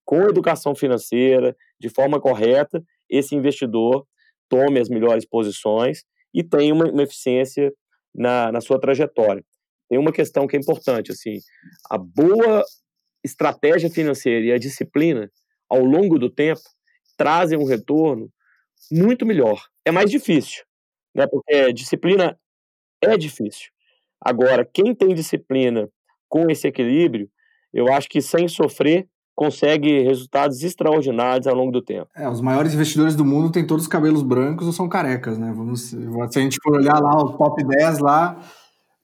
[0.05, 4.05] com educação financeira, de forma correta, esse investidor
[4.47, 7.73] tome as melhores posições e tenha uma, uma eficiência
[8.15, 9.43] na, na sua trajetória.
[9.89, 11.39] Tem uma questão que é importante, assim,
[11.89, 12.63] a boa
[13.23, 15.29] estratégia financeira e a disciplina,
[15.69, 16.61] ao longo do tempo,
[17.17, 18.29] trazem um retorno
[18.91, 19.61] muito melhor.
[19.85, 20.63] É mais difícil,
[21.15, 21.25] né?
[21.27, 22.37] Porque disciplina
[23.01, 23.69] é difícil.
[24.21, 25.89] Agora, quem tem disciplina
[26.27, 27.29] com esse equilíbrio,
[27.73, 32.09] eu acho que sem sofrer consegue resultados extraordinários ao longo do tempo.
[32.15, 35.53] É, os maiores investidores do mundo têm todos os cabelos brancos ou são carecas, né?
[35.55, 38.41] Vamos, se a gente for olhar lá o top 10 lá,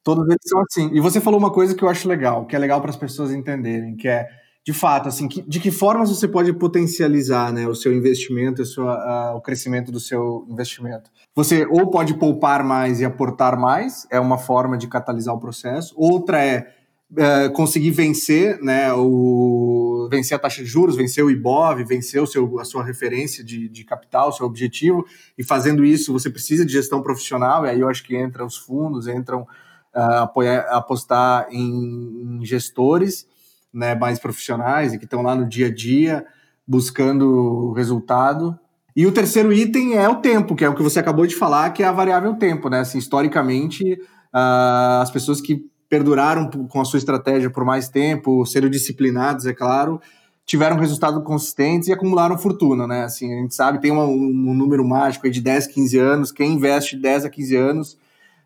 [0.04, 0.90] todos eles são assim.
[0.94, 3.32] E você falou uma coisa que eu acho legal, que é legal para as pessoas
[3.32, 4.28] entenderem, que é
[4.66, 9.34] de fato, assim, que, de que formas você pode potencializar né, o seu investimento, a,
[9.36, 11.12] o crescimento do seu investimento?
[11.36, 15.94] Você ou pode poupar mais e aportar mais, é uma forma de catalisar o processo.
[15.98, 16.72] Outra é,
[17.18, 22.28] é conseguir vencer, né, o, vencer a taxa de juros, vencer o IBOV, vencer o
[22.28, 25.06] seu, a sua referência de, de capital, o seu objetivo.
[25.38, 28.56] E fazendo isso, você precisa de gestão profissional, e aí eu acho que entram os
[28.56, 29.46] fundos, entram
[29.96, 33.28] uh, apoiar, apostar em, em gestores
[33.74, 36.26] né, mais profissionais e que estão lá no dia a dia
[36.68, 38.58] buscando resultado.
[38.96, 41.72] E o terceiro item é o tempo, que é o que você acabou de falar,
[41.72, 42.82] que é a variável tempo, né?
[42.82, 48.70] Assim, historicamente, uh, as pessoas que perduraram com a sua estratégia por mais tempo, sendo
[48.70, 50.00] disciplinados, é claro,
[50.46, 53.04] tiveram resultados consistentes e acumularam fortuna, né?
[53.04, 56.96] Assim, a gente sabe, tem um, um número mágico de 10, 15 anos, quem investe
[56.96, 57.98] 10 a 15 anos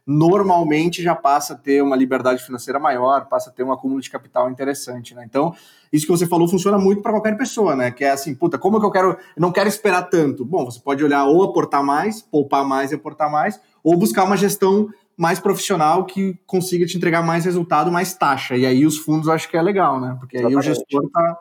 [0.08, 4.10] normalmente já passa a ter uma liberdade financeira maior, passa a ter um acúmulo de
[4.10, 5.26] capital interessante, né?
[5.26, 5.54] Então,
[5.92, 7.92] isso que você falou funciona muito para qualquer pessoa, né?
[7.92, 10.46] Que é assim, puta, como é que eu quero, eu não quero esperar tanto?
[10.46, 14.38] Bom, você pode olhar ou aportar mais, poupar mais e aportar mais, ou buscar uma
[14.38, 18.56] gestão mais profissional que consiga te entregar mais resultado, mais taxa.
[18.56, 20.16] E aí os fundos eu acho que é legal, né?
[20.18, 20.72] Porque aí Exatamente.
[20.72, 21.40] o gestor tá,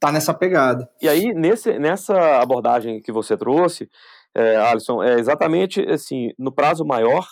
[0.00, 0.88] tá nessa pegada.
[1.02, 3.90] E aí, nesse, nessa abordagem que você trouxe,
[4.34, 7.26] é, Alisson, é exatamente assim, no prazo maior,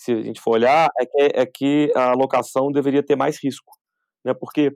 [0.00, 3.70] se a gente for olhar, é que, é que a alocação deveria ter mais risco.
[4.24, 4.32] Né?
[4.32, 4.74] Porque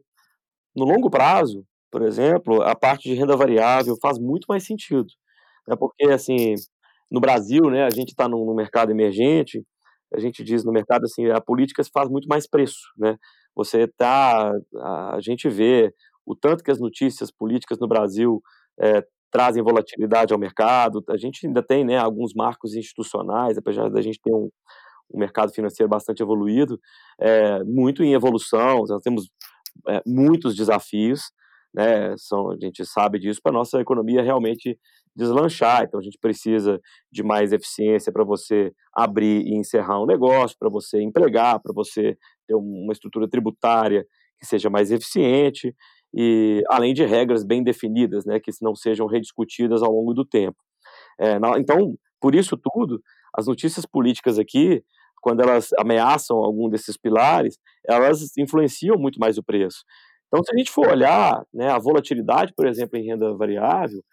[0.77, 5.07] no longo prazo, por exemplo, a parte de renda variável faz muito mais sentido.
[5.67, 5.75] Né?
[5.77, 6.57] Porque, assim,
[7.11, 9.65] no Brasil, né, a gente está no, no, mercado emergente,
[10.13, 13.17] a gente diz no mercado assim, a política se faz muito mais preço, né?
[13.57, 15.91] Você tá, a, a gente vê
[16.27, 18.43] o tanto que as notícias políticas no Brasil
[18.79, 21.03] é, trazem volatilidade ao mercado.
[21.09, 24.51] A gente ainda tem, né, alguns marcos institucionais, apesar da gente ter um,
[25.15, 26.79] um mercado financeiro bastante evoluído,
[27.21, 29.31] é, muito em evolução, nós temos
[29.89, 31.31] é, muitos desafios,
[31.75, 34.79] né, são, a gente sabe disso, para a nossa economia realmente
[35.17, 35.83] deslanchar.
[35.83, 40.69] Então, a gente precisa de mais eficiência para você abrir e encerrar um negócio, para
[40.69, 44.07] você empregar, para você ter uma estrutura tributária
[44.39, 45.75] que seja mais eficiente,
[46.13, 50.57] e além de regras bem definidas, né, que não sejam rediscutidas ao longo do tempo.
[51.19, 53.03] É, então, por isso tudo,
[53.37, 54.83] as notícias políticas aqui,
[55.25, 57.59] quando elas ameaçam algum desses pilares,
[57.89, 59.79] elas influenciam muito mais o preço.
[60.27, 64.05] Então, se a gente for olhar, né, a volatilidade, por exemplo, em renda variável,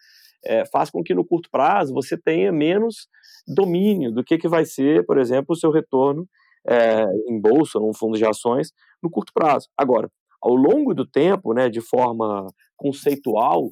[0.42, 3.08] é, faz com que no curto prazo você tenha menos
[3.46, 6.26] domínio do que, que vai ser, por exemplo, o seu retorno
[6.66, 8.72] é, em bolsa, num fundo de ações,
[9.02, 9.68] no curto prazo.
[9.76, 13.68] Agora, ao longo do tempo, né, de forma conceitual,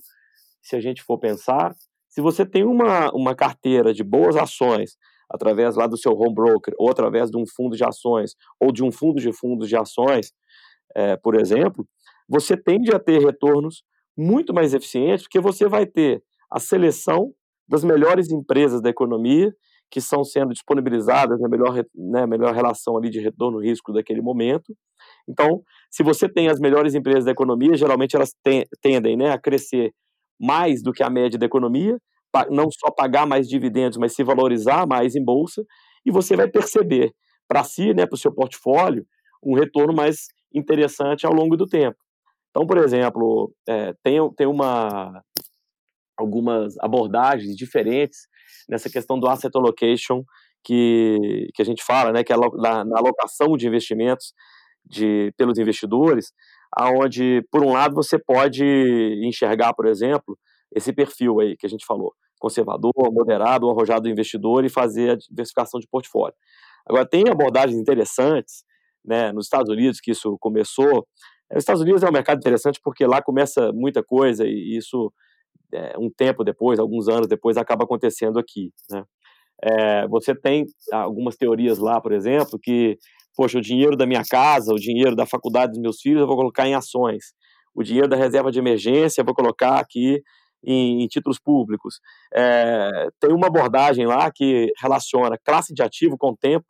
[0.60, 1.74] se a gente for pensar,
[2.06, 4.98] se você tem uma, uma carteira de boas ações,
[5.30, 8.82] através lá do seu home broker, ou através de um fundo de ações, ou de
[8.82, 10.32] um fundo de fundos de ações,
[10.94, 11.86] é, por exemplo,
[12.28, 13.84] você tende a ter retornos
[14.16, 17.32] muito mais eficientes, porque você vai ter a seleção
[17.68, 19.54] das melhores empresas da economia
[19.90, 24.74] que estão sendo disponibilizadas na melhor, né, melhor relação ali de retorno-risco daquele momento.
[25.28, 28.32] Então, se você tem as melhores empresas da economia, geralmente elas
[28.80, 29.92] tendem né, a crescer
[30.40, 31.98] mais do que a média da economia,
[32.50, 35.64] não só pagar mais dividendos, mas se valorizar mais em bolsa,
[36.04, 37.12] e você vai perceber
[37.48, 39.04] para si, né, para o seu portfólio,
[39.44, 41.96] um retorno mais interessante ao longo do tempo.
[42.50, 45.22] Então, por exemplo, é, tem, tem uma,
[46.16, 48.20] algumas abordagens diferentes
[48.68, 50.22] nessa questão do asset allocation
[50.64, 54.32] que, que a gente fala, né, que é na, na alocação de investimentos
[54.84, 56.32] de, pelos investidores,
[56.76, 58.64] aonde por um lado você pode
[59.24, 60.38] enxergar, por exemplo,
[60.74, 65.80] esse perfil aí que a gente falou, conservador, moderado, arrojado investidor e fazer a diversificação
[65.80, 66.34] de portfólio.
[66.86, 68.64] Agora tem abordagens interessantes,
[69.04, 71.06] né, nos Estados Unidos que isso começou.
[71.52, 75.12] Os Estados Unidos é um mercado interessante porque lá começa muita coisa e isso
[75.72, 78.72] é, um tempo depois, alguns anos depois, acaba acontecendo aqui.
[78.90, 79.04] Né?
[79.62, 82.98] É, você tem algumas teorias lá, por exemplo, que,
[83.36, 86.36] poxa, o dinheiro da minha casa, o dinheiro da faculdade dos meus filhos eu vou
[86.36, 87.34] colocar em ações.
[87.74, 90.22] O dinheiro da reserva de emergência eu vou colocar aqui
[90.64, 92.00] em, em títulos públicos.
[92.34, 96.66] É, tem uma abordagem lá que relaciona classe de ativo com tempo,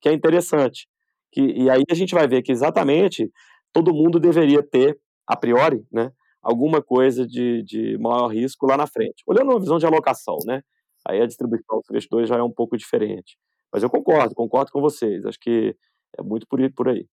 [0.00, 0.88] que é interessante.
[1.32, 3.30] Que, e aí a gente vai ver que exatamente
[3.72, 6.10] todo mundo deveria ter, a priori, né,
[6.42, 9.22] alguma coisa de, de maior risco lá na frente.
[9.26, 10.62] Olhando uma visão de alocação, né?
[11.06, 13.36] Aí a distribuição dos investidores já é um pouco diferente.
[13.72, 15.24] Mas eu concordo, concordo com vocês.
[15.24, 15.74] Acho que
[16.18, 17.06] é muito por, por aí.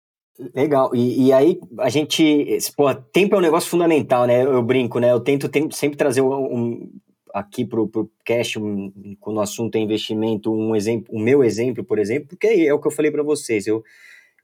[0.53, 0.93] Legal.
[0.93, 2.57] E, e, aí, a gente.
[2.75, 4.43] Pô, tempo é um negócio fundamental, né?
[4.43, 5.11] Eu brinco, né?
[5.11, 6.91] Eu tento, tento sempre trazer um, um
[7.33, 11.83] aqui para o cash, um, quando o assunto é investimento, um exemplo, o meu exemplo,
[11.83, 13.67] por exemplo, porque é o que eu falei para vocês.
[13.67, 13.83] Eu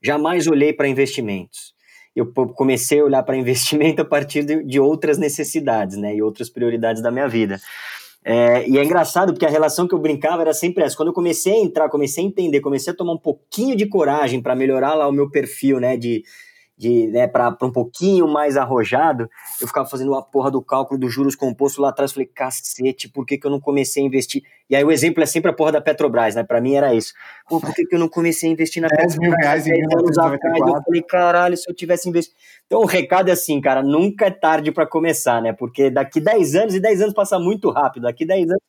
[0.02, 1.74] jamais olhei para investimentos
[2.14, 6.48] eu comecei a olhar para investimento a partir de, de, outras necessidades, né, e outras
[6.48, 7.60] prioridades da minha vida.
[8.24, 10.96] É, e é engraçado porque a relação que eu brincava era sempre essa.
[10.96, 14.40] Quando eu comecei a entrar, comecei a entender, comecei a tomar um pouquinho de coragem
[14.40, 16.22] para melhorar lá o meu perfil, né, de
[16.82, 19.30] de, né, para um pouquinho mais arrojado,
[19.60, 22.12] eu ficava fazendo a porra do cálculo dos juros compostos lá atrás.
[22.12, 24.42] Falei, cacete, por que, que eu não comecei a investir?
[24.68, 26.42] E aí o exemplo é sempre a porra da Petrobras, né?
[26.42, 27.14] Para mim era isso.
[27.48, 29.20] Pô, por que, que eu não comecei a investir na 10 Petrobras?
[29.20, 30.58] mil reais em anos atrás.
[30.58, 32.36] Eu falei, caralho, se eu tivesse investido.
[32.66, 35.52] Então o recado é assim, cara, nunca é tarde para começar, né?
[35.52, 38.62] Porque daqui 10 anos, e 10 anos passa muito rápido, daqui 10 anos,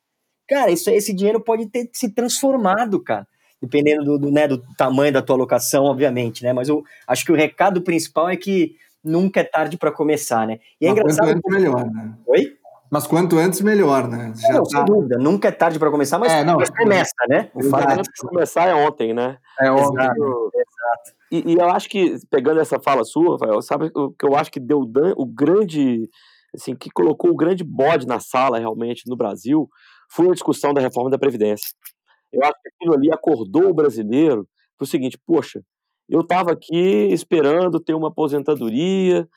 [0.47, 3.25] cara, isso, esse dinheiro pode ter se transformado, cara
[3.63, 6.51] dependendo do, do, né, do tamanho da tua alocação, obviamente, né?
[6.51, 10.59] Mas eu acho que o recado principal é que nunca é tarde para começar, né?
[10.81, 11.27] E é Mas engraçado.
[11.27, 12.13] Quanto antes, melhor, né?
[12.27, 12.57] Oi?
[12.91, 14.33] Mas quanto antes, melhor, né?
[14.35, 14.69] Já não, tá...
[14.69, 15.17] sem dúvida.
[15.17, 17.49] Nunca é tarde para começar, mas, é, não, começa, né?
[17.55, 19.37] O fato de começar é ontem, né?
[19.61, 20.03] É ontem.
[20.03, 20.51] Exato.
[20.53, 21.15] Exato.
[21.31, 24.51] E, e, eu acho que, pegando essa fala sua, Rafael, sabe o que eu acho
[24.51, 24.81] que deu
[25.15, 26.09] o grande,
[26.53, 29.69] assim, que colocou o grande bode na sala realmente no Brasil
[30.13, 31.69] foi a discussão da reforma da Previdência.
[32.33, 35.61] Eu acho que aquilo ali acordou o brasileiro para o seguinte: poxa,
[36.09, 39.27] eu estava aqui esperando ter uma aposentadoria,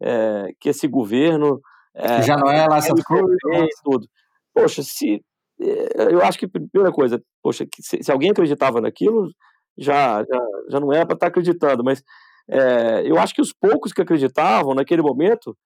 [0.00, 1.60] é, que esse governo.
[1.94, 3.38] É, Já não é lá essas coisas.
[3.84, 4.06] Tudo.
[4.54, 5.22] Poxa, se.
[5.58, 9.30] Eh, eu acho que, primeira coisa, poxa, se, se alguém acreditava naquilo,
[9.78, 12.02] já, já, já não é para estar tá acreditando, mas
[12.48, 15.56] é, eu acho que os poucos que acreditavam naquele momento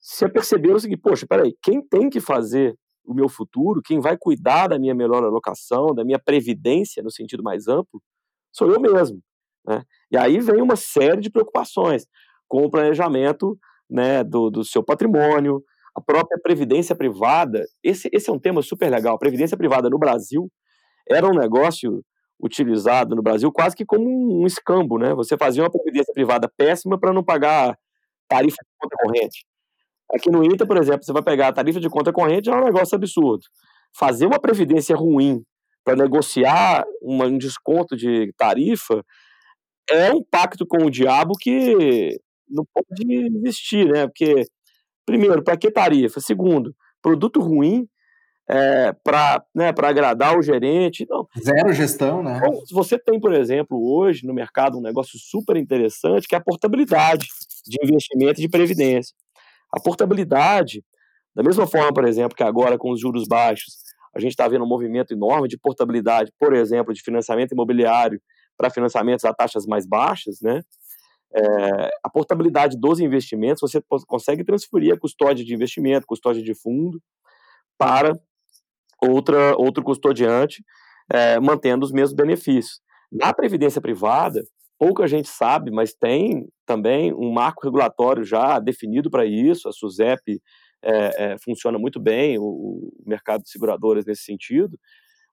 [0.00, 2.74] se aperceberam o seguinte: poxa, peraí, quem tem que fazer
[3.08, 7.42] o meu futuro, quem vai cuidar da minha melhor alocação, da minha previdência no sentido
[7.42, 8.02] mais amplo,
[8.52, 9.20] sou eu mesmo.
[9.66, 9.82] Né?
[10.10, 12.06] E aí vem uma série de preocupações
[12.46, 15.62] com o planejamento né, do, do seu patrimônio,
[15.94, 17.64] a própria previdência privada.
[17.82, 19.16] Esse, esse é um tema super legal.
[19.16, 20.50] A previdência privada no Brasil
[21.08, 22.04] era um negócio
[22.40, 25.12] utilizado no Brasil quase que como um escambo, né?
[25.14, 27.76] Você fazia uma previdência privada péssima para não pagar
[28.28, 29.44] tarifa de conta corrente.
[30.14, 32.64] Aqui no ITA, por exemplo, você vai pegar a tarifa de conta corrente, é um
[32.64, 33.42] negócio absurdo.
[33.94, 35.42] Fazer uma previdência ruim
[35.84, 39.04] para negociar uma, um desconto de tarifa
[39.90, 44.06] é um pacto com o diabo que não pode existir, né?
[44.06, 44.44] Porque,
[45.06, 46.20] primeiro, para que tarifa?
[46.20, 47.86] Segundo, produto ruim
[48.48, 51.06] é, para né, agradar o gerente.
[51.08, 51.26] Não.
[51.38, 52.38] Zero gestão, né?
[52.38, 56.44] Então, você tem, por exemplo, hoje no mercado um negócio super interessante que é a
[56.44, 57.26] portabilidade
[57.66, 59.14] de investimento de previdência.
[59.74, 60.84] A portabilidade,
[61.34, 63.76] da mesma forma, por exemplo, que agora com os juros baixos,
[64.14, 68.20] a gente está vendo um movimento enorme de portabilidade, por exemplo, de financiamento imobiliário
[68.56, 70.60] para financiamentos a taxas mais baixas, né?
[71.34, 77.00] É, a portabilidade dos investimentos, você consegue transferir a custódia de investimento, custódia de fundo,
[77.76, 78.18] para
[79.00, 80.64] outra, outro custodiante,
[81.12, 82.80] é, mantendo os mesmos benefícios.
[83.12, 84.42] Na previdência privada,
[84.78, 89.68] pouca gente sabe, mas tem também um marco regulatório já definido para isso.
[89.68, 90.40] A SUSEP
[90.82, 94.78] é, é, funciona muito bem, o, o, mercado de seguradoras nesse sentido.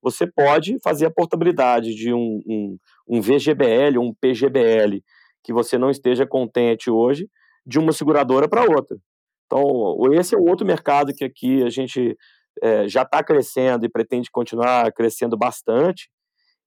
[0.02, 2.78] Você pode fazer a portabilidade de um, um,
[3.08, 5.04] um VGBL ou um PGBL
[5.44, 7.30] que você não esteja contente hoje
[7.66, 8.98] de uma seguradora para outra.
[9.46, 12.18] Então, esse é outro mercado que aqui a gente
[12.62, 16.10] é, já está crescendo e pretende continuar crescendo bastante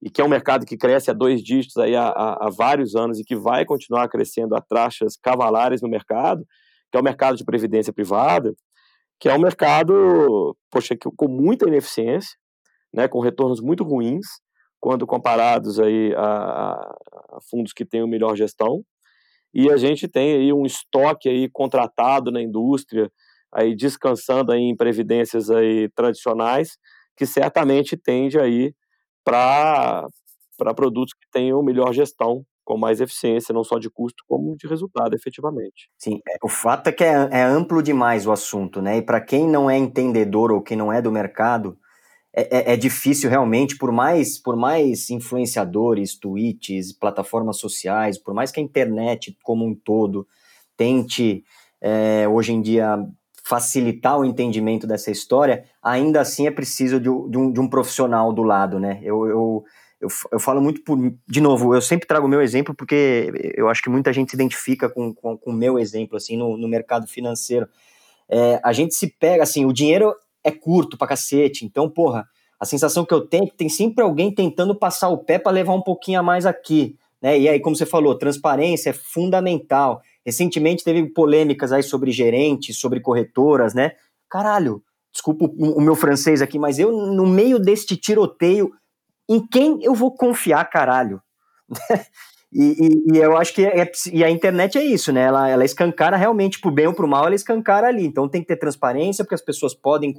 [0.00, 3.18] e que é um mercado que cresce a dois dígitos aí há, há, vários anos
[3.18, 6.46] e que vai continuar crescendo a taxas cavalares no mercado,
[6.90, 8.54] que é o mercado de previdência privada,
[9.20, 12.36] que é um mercado, poxa, com muita ineficiência,
[12.94, 14.26] né, com retornos muito ruins,
[14.80, 18.84] quando comparados aí a, a fundos que têm melhor gestão,
[19.52, 23.10] e a gente tem aí um estoque aí contratado na indústria,
[23.52, 26.76] aí descansando aí em previdências aí tradicionais,
[27.16, 28.72] que certamente tende aí
[29.28, 34.66] para produtos que tenham melhor gestão com mais eficiência, não só de custo, como de
[34.66, 35.88] resultado, efetivamente.
[35.96, 38.98] Sim, é, o fato é que é, é amplo demais o assunto, né?
[38.98, 41.78] E para quem não é entendedor ou quem não é do mercado,
[42.34, 48.50] é, é, é, difícil realmente, por mais, por mais influenciadores, tweets, plataformas sociais, por mais
[48.50, 50.26] que a internet como um todo
[50.76, 51.42] tente
[51.80, 52.98] é, hoje em dia
[53.48, 58.30] facilitar o entendimento dessa história, ainda assim é preciso de, de, um, de um, profissional
[58.30, 59.00] do lado, né?
[59.02, 59.64] Eu, eu,
[59.98, 60.98] eu, eu, falo muito por.
[61.26, 64.36] De novo, eu sempre trago o meu exemplo porque eu acho que muita gente se
[64.36, 67.66] identifica com o com, com, meu exemplo, assim, no, no mercado financeiro.
[68.28, 72.28] É, a gente se pega, assim, o dinheiro é curto pra cacete, então, porra,
[72.60, 75.52] a sensação que eu tenho é que tem sempre alguém tentando passar o pé para
[75.52, 76.98] levar um pouquinho a mais aqui.
[77.22, 77.38] Né?
[77.38, 80.02] E aí, como você falou, transparência é fundamental.
[80.28, 83.92] Recentemente teve polêmicas aí sobre gerentes, sobre corretoras, né?
[84.28, 88.70] Caralho, desculpa o meu francês aqui, mas eu, no meio deste tiroteio,
[89.26, 91.22] em quem eu vou confiar, caralho?
[92.52, 95.22] e, e, e, eu acho que é, e a internet é isso, né?
[95.22, 98.04] Ela, ela escancara realmente pro bem ou pro mal, ela escancara ali.
[98.04, 100.14] Então tem que ter transparência, porque as pessoas podem,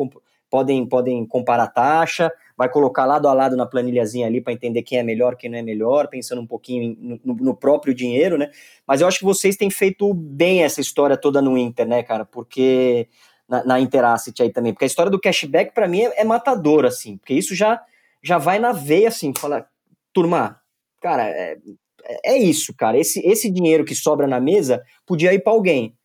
[0.50, 5.00] podem, podem comparar taxa, vai colocar lado a lado na planilhazinha ali para entender quem
[5.00, 8.52] é melhor, quem não é melhor, pensando um pouquinho no, no, próprio dinheiro, né?
[8.86, 12.26] Mas eu acho que vocês têm feito bem essa história toda no Inter, né, cara?
[12.26, 13.08] Porque
[13.48, 16.90] na, na Interasset aí também, porque a história do cashback para mim é, é matadora,
[16.90, 17.82] assim, porque isso já
[18.22, 19.66] já vai na veia, assim, fala,
[20.12, 20.60] turma,
[21.02, 21.58] cara, é,
[22.26, 25.96] é isso, cara, esse, esse dinheiro que sobra na mesa podia ir para alguém.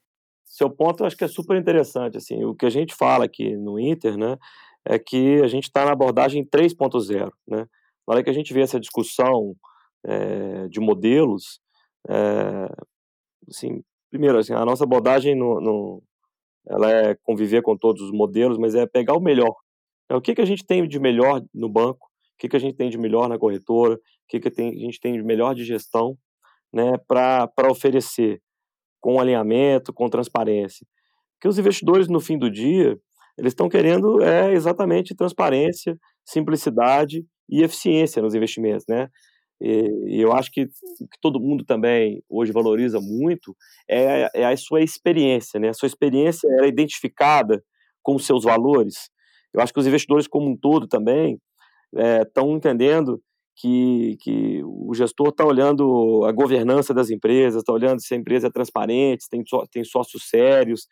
[0.44, 3.56] Seu ponto eu acho que é super interessante, assim, o que a gente fala aqui
[3.56, 4.38] no Inter, né,
[4.86, 7.66] é que a gente está na abordagem 3.0, né,
[8.06, 9.54] na hora que a gente vê essa discussão
[10.04, 11.60] é, de modelos,
[12.08, 12.68] é,
[13.48, 16.02] assim, primeiro, assim, a nossa abordagem no, no,
[16.68, 19.54] ela é conviver com todos os modelos, mas é pegar o melhor.
[20.08, 22.60] É, o que, que a gente tem de melhor no banco, o que, que a
[22.60, 25.64] gente tem de melhor na corretora, o que, que a gente tem de melhor de
[25.64, 26.16] gestão
[26.72, 28.42] né, para oferecer
[29.00, 30.86] com alinhamento, com transparência.
[31.34, 32.98] Porque os investidores, no fim do dia,
[33.38, 39.08] eles estão querendo é exatamente transparência, simplicidade e eficiência nos investimentos, né?
[39.60, 40.64] E, e eu acho que
[41.00, 43.56] o que todo mundo também hoje valoriza muito
[43.88, 45.68] é, é a sua experiência, né?
[45.68, 47.62] A sua experiência é identificada
[48.02, 49.10] com os seus valores,
[49.54, 51.38] eu acho que os investidores como um todo também
[51.94, 53.22] estão é, entendendo
[53.56, 58.48] que, que o gestor está olhando a governança das empresas, está olhando se a empresa
[58.48, 60.88] é transparente, tem, tem sócios sérios.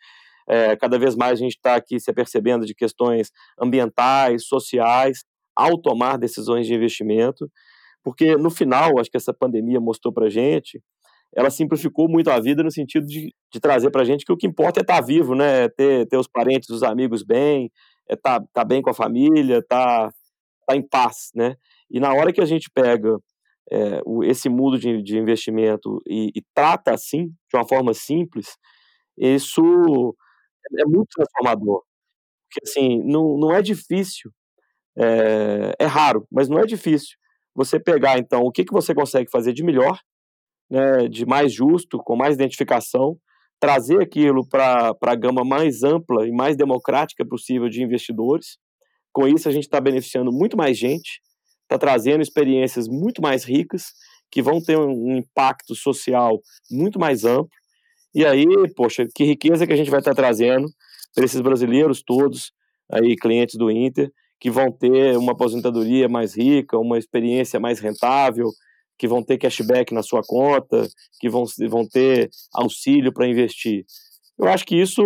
[0.47, 5.23] É, cada vez mais a gente está aqui se apercebendo de questões ambientais, sociais,
[5.55, 7.49] ao tomar decisões de investimento,
[8.03, 10.81] porque no final, acho que essa pandemia mostrou para gente,
[11.35, 14.47] ela simplificou muito a vida no sentido de, de trazer para gente que o que
[14.47, 15.67] importa é estar tá vivo, né?
[15.69, 17.71] ter, ter os parentes, os amigos bem,
[18.09, 20.11] é tá, tá bem com a família, tá,
[20.67, 21.55] tá em paz, né?
[21.89, 23.17] E na hora que a gente pega
[23.71, 28.57] é, o, esse mundo de, de investimento e, e, trata assim, de uma forma simples,
[29.17, 30.15] isso
[30.71, 31.83] é, é muito transformador.
[32.49, 34.31] Porque, assim, não, não é difícil,
[34.97, 37.17] é, é raro, mas não é difícil
[37.55, 39.99] você pegar, então, o que, que você consegue fazer de melhor,
[40.69, 43.17] né, de mais justo, com mais identificação,
[43.59, 48.57] trazer aquilo para a gama mais ampla e mais democrática possível de investidores.
[49.13, 51.21] Com isso, a gente está beneficiando muito mais gente,
[51.61, 53.93] está trazendo experiências muito mais ricas,
[54.31, 57.55] que vão ter um impacto social muito mais amplo.
[58.13, 58.45] E aí,
[58.75, 60.67] poxa, que riqueza que a gente vai estar trazendo
[61.15, 62.51] para esses brasileiros todos,
[62.91, 68.49] aí clientes do Inter, que vão ter uma aposentadoria mais rica, uma experiência mais rentável,
[68.97, 70.87] que vão ter cashback na sua conta,
[71.19, 73.85] que vão, vão ter auxílio para investir.
[74.37, 75.01] Eu acho que isso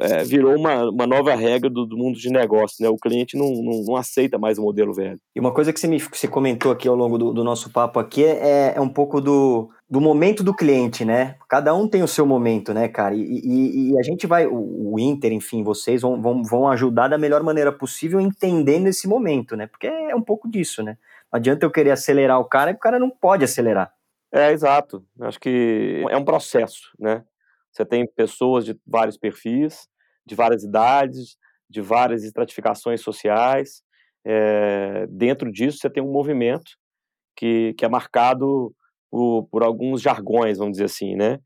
[0.00, 2.88] é, virou uma, uma nova regra do, do, mundo de negócio, né?
[2.90, 5.18] O cliente não, não, não, aceita mais o modelo velho.
[5.34, 7.98] E uma coisa que você, me, você comentou aqui ao longo do, do nosso papo
[7.98, 11.36] aqui é, é, um pouco do, do momento do cliente, né?
[11.48, 13.14] Cada um tem o seu momento, né, cara?
[13.14, 17.08] E, e, e a gente vai, o, o, Inter, enfim, vocês vão, vão, vão ajudar
[17.08, 19.66] da melhor maneira possível entendendo esse momento, né?
[19.66, 20.98] Porque é um pouco disso, né?
[21.32, 23.90] Não adianta eu querer acelerar o cara, e o cara não pode acelerar.
[24.30, 25.02] É, exato.
[25.20, 27.22] Acho que é um processo, né?
[27.76, 29.86] Você tem pessoas de vários perfis,
[30.26, 31.36] de várias idades,
[31.68, 33.82] de várias estratificações sociais.
[34.24, 36.72] É, dentro disso, você tem um movimento
[37.36, 38.74] que, que é marcado
[39.10, 41.38] por, por alguns jargões, vamos dizer assim, né?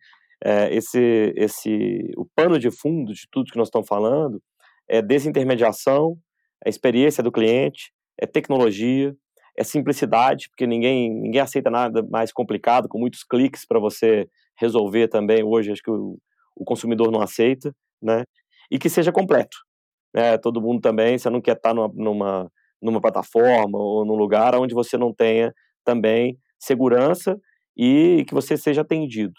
[0.43, 4.41] É, esse, esse, o pano de fundo de tudo que nós estamos falando
[4.89, 6.17] é desintermediação,
[6.65, 9.15] é experiência do cliente, é tecnologia,
[9.59, 14.29] é simplicidade, porque ninguém, ninguém aceita nada mais complicado, com muitos cliques para você
[14.61, 16.19] resolver também hoje, acho que o,
[16.55, 18.25] o consumidor não aceita, né?
[18.71, 19.57] E que seja completo.
[20.15, 20.39] Né?
[20.39, 22.53] Todo mundo também, você não quer estar numa, numa,
[22.83, 25.53] numa plataforma ou num lugar onde você não tenha
[25.85, 27.39] também segurança
[27.77, 29.35] e que você seja atendido.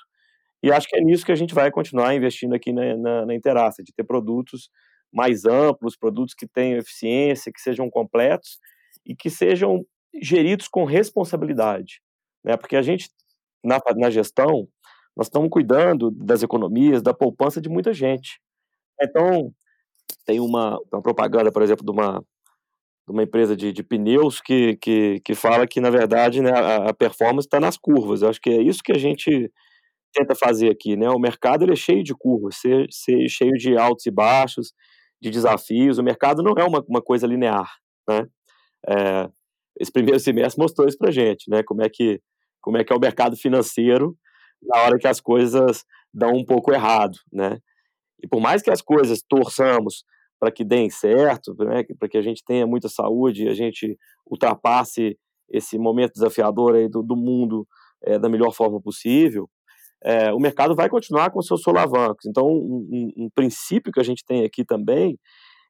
[0.64, 3.36] E acho que é nisso que a gente vai continuar investindo aqui na, na, na
[3.36, 4.70] Interaça, de ter produtos
[5.12, 8.60] mais amplos, produtos que tenham eficiência, que sejam completos
[9.06, 9.86] e que sejam
[10.22, 12.02] geridos com responsabilidade.
[12.44, 12.56] Né?
[12.58, 13.10] Porque a gente,
[13.64, 14.68] na, na gestão,
[15.22, 18.42] nós estamos cuidando das economias, da poupança de muita gente.
[19.00, 19.54] Então,
[20.26, 22.20] tem uma, uma propaganda, por exemplo, de uma,
[23.08, 26.90] de uma empresa de, de pneus que, que, que fala que, na verdade, né, a,
[26.90, 28.24] a performance está nas curvas.
[28.24, 29.52] Eu acho que é isso que a gente
[30.12, 31.08] tenta fazer aqui, né?
[31.12, 34.74] O mercado ele é cheio de curvas, ser, ser cheio de altos e baixos,
[35.22, 36.00] de desafios.
[36.00, 37.72] O mercado não é uma, uma coisa linear,
[38.10, 38.26] né?
[38.90, 39.30] É,
[39.80, 41.62] esse primeiro semestre mostrou isso para gente, né?
[41.64, 42.20] Como é que
[42.60, 44.16] como é que é o mercado financeiro
[44.62, 45.84] na hora que as coisas
[46.14, 47.60] dão um pouco errado, né?
[48.22, 50.04] E por mais que as coisas torçamos
[50.40, 55.18] para que deem certo, né, para que a gente tenha muita saúde, a gente ultrapasse
[55.50, 57.68] esse momento desafiador aí do, do mundo
[58.04, 59.48] é, da melhor forma possível,
[60.04, 62.26] é, o mercado vai continuar com seus solavancos.
[62.26, 65.20] Então, um, um, um, princípio que a gente tem aqui também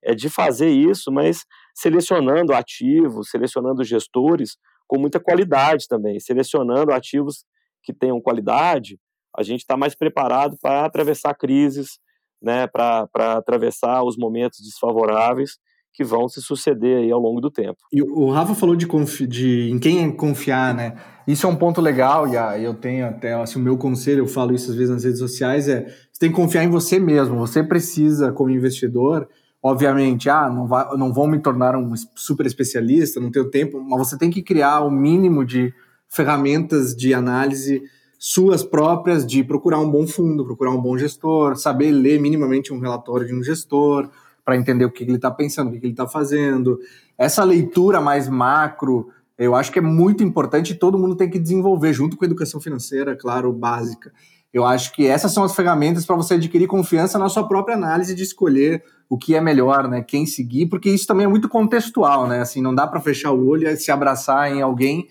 [0.02, 1.44] é de fazer isso, mas
[1.76, 7.44] selecionando ativos, selecionando gestores com muita qualidade também, selecionando ativos
[7.84, 8.99] que tenham qualidade,
[9.38, 11.99] a gente está mais preparado para atravessar crises,
[12.41, 13.07] né, para
[13.38, 15.57] atravessar os momentos desfavoráveis
[15.93, 17.77] que vão se suceder aí ao longo do tempo.
[17.91, 18.88] E o Rafa falou de,
[19.27, 20.95] de em quem confiar, né?
[21.27, 24.27] Isso é um ponto legal e a, eu tenho até assim, o meu conselho, eu
[24.27, 27.38] falo isso às vezes nas redes sociais, é você tem que confiar em você mesmo.
[27.38, 29.27] Você precisa, como investidor,
[29.61, 33.99] obviamente, ah, não, vai, não vão me tornar um super especialista, não tenho tempo, mas
[33.99, 35.73] você tem que criar o um mínimo de
[36.12, 37.84] ferramentas de análise
[38.20, 42.80] suas próprias de procurar um bom fundo, procurar um bom gestor, saber ler minimamente um
[42.80, 44.09] relatório de um gestor,
[44.45, 46.80] para entender o que ele está pensando, o que ele está fazendo.
[47.18, 51.39] Essa leitura mais macro, eu acho que é muito importante e todo mundo tem que
[51.39, 54.12] desenvolver, junto com a educação financeira, claro, básica.
[54.53, 58.14] Eu acho que essas são as ferramentas para você adquirir confiança na sua própria análise
[58.14, 60.01] de escolher o que é melhor, né?
[60.01, 62.41] Quem seguir, porque isso também é muito contextual, né?
[62.41, 65.07] Assim, não dá para fechar o olho e se abraçar em alguém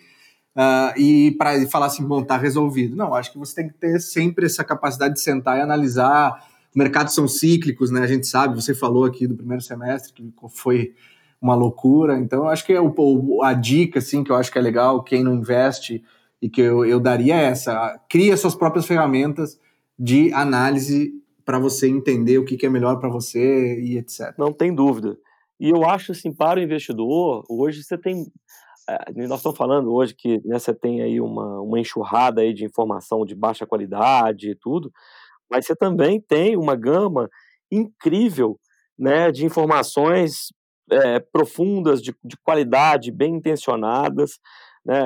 [0.57, 2.97] uh, e para falar assim, bom, tá resolvido.
[2.97, 7.15] Não, acho que você tem que ter sempre essa capacidade de sentar e analisar mercados
[7.15, 8.01] são cíclicos, né?
[8.03, 10.95] A gente sabe, você falou aqui do primeiro semestre que foi
[11.41, 12.19] uma loucura.
[12.19, 15.25] Então, acho que é o, a dica, assim, que eu acho que é legal, quem
[15.25, 16.05] não investe
[16.41, 19.59] e que eu, eu daria é essa: cria suas próprias ferramentas
[19.99, 21.13] de análise
[21.45, 24.35] para você entender o que, que é melhor para você e etc.
[24.39, 25.17] Não tem dúvida.
[25.59, 28.27] E eu acho assim, para o investidor, hoje você tem.
[28.91, 32.65] Eh, nós estamos falando hoje que né, você tem aí uma, uma enxurrada aí de
[32.65, 34.91] informação de baixa qualidade e tudo,
[35.49, 37.29] mas você também tem uma gama
[37.71, 38.59] incrível
[38.99, 40.49] né, de informações
[40.91, 44.41] é, profundas, de, de, qualidade, bem intencionadas.
[44.85, 44.97] Né?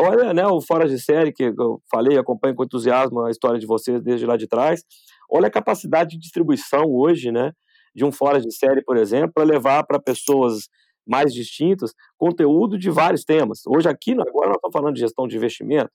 [0.00, 3.66] Olha né, o Fora de Série, que eu falei, acompanho com entusiasmo a história de
[3.66, 4.84] vocês desde lá de trás.
[5.28, 7.52] Olha a capacidade de distribuição hoje né,
[7.94, 10.68] de um Fora de Série, por exemplo, para levar para pessoas
[11.06, 13.62] mais distintas conteúdo de vários temas.
[13.66, 15.90] Hoje aqui, agora nós estamos falando de gestão de investimento,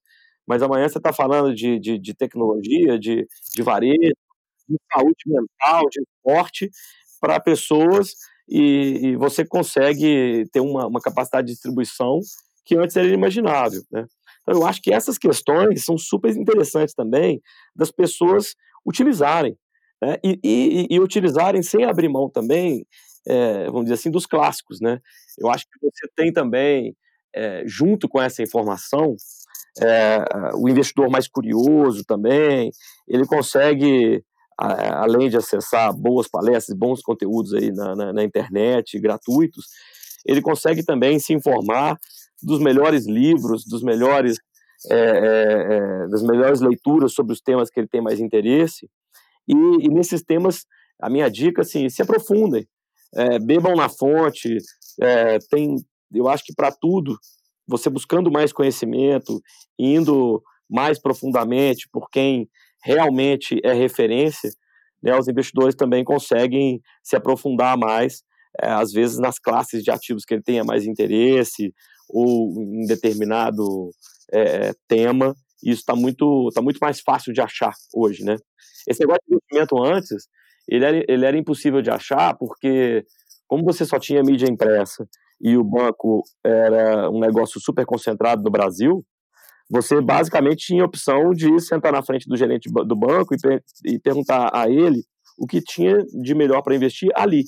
[0.48, 4.14] mas amanhã você está falando de, de, de, tecnologia, de, de varejo,
[4.68, 6.70] de saúde mental, de esporte
[7.20, 8.14] para pessoas
[8.48, 12.20] e, e, você consegue ter uma, uma, capacidade de distribuição
[12.66, 13.82] que antes era inimaginável.
[13.92, 14.06] Né?
[14.42, 17.42] Então, eu acho que essas questões são super interessantes também
[17.76, 18.56] das pessoas
[18.86, 19.58] utilizarem.
[20.02, 20.18] Né?
[20.24, 22.86] E, e, e, utilizarem sem abrir mão também,
[23.28, 24.80] é, vamos dizer assim, dos clássicos.
[24.80, 25.00] Né?
[25.38, 26.96] Eu acho que você tem também,
[27.36, 29.16] é, junto com essa informação,
[29.80, 30.24] é,
[30.56, 32.72] o investidor mais curioso também,
[33.08, 34.24] ele consegue,
[34.60, 39.66] a, além de acessar boas palestras, bons conteúdos aí na, na, na, internet, gratuitos,
[40.26, 41.98] ele consegue também se informar
[42.42, 44.38] dos melhores livros, dos melhores,
[44.92, 48.90] é, é, é das melhores leituras sobre os temas que ele tem mais interesse,
[49.48, 50.66] e, e nesses temas,
[51.00, 52.68] a minha dica, assim, se aprofundem,
[53.16, 54.58] é, bebam na fonte,
[55.02, 55.76] é, tem,
[56.14, 57.18] eu acho que para tudo
[57.68, 59.42] você buscando mais conhecimento,
[59.78, 62.50] indo mais profundamente por quem
[62.84, 64.50] realmente é referência,
[65.02, 68.24] né, os investidores também conseguem se aprofundar mais,
[68.62, 71.74] é, às vezes nas classes de ativos que ele tenha mais interesse
[72.10, 73.92] ou em determinado
[74.32, 75.36] é, tema.
[75.64, 78.36] Isso está muito, tá muito mais fácil de achar hoje, né?
[78.88, 80.28] Esse negócio de investimento antes,
[80.68, 83.06] ele era, ele era impossível de achar porque,
[83.48, 85.08] como você só tinha mídia impressa
[85.40, 89.06] e o banco era um negócio super concentrado no Brasil,
[89.70, 94.00] você basicamente tinha a opção de sentar na frente do gerente do banco e, e
[94.00, 95.04] perguntar a ele
[95.38, 97.44] o que tinha de melhor para investir ali.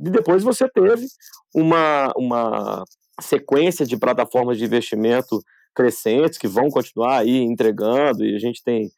[0.00, 1.06] E depois você teve
[1.54, 2.84] uma, uma
[3.20, 5.40] sequência de plataformas de investimento
[5.74, 8.90] crescentes que vão continuar aí entregando e a gente tem,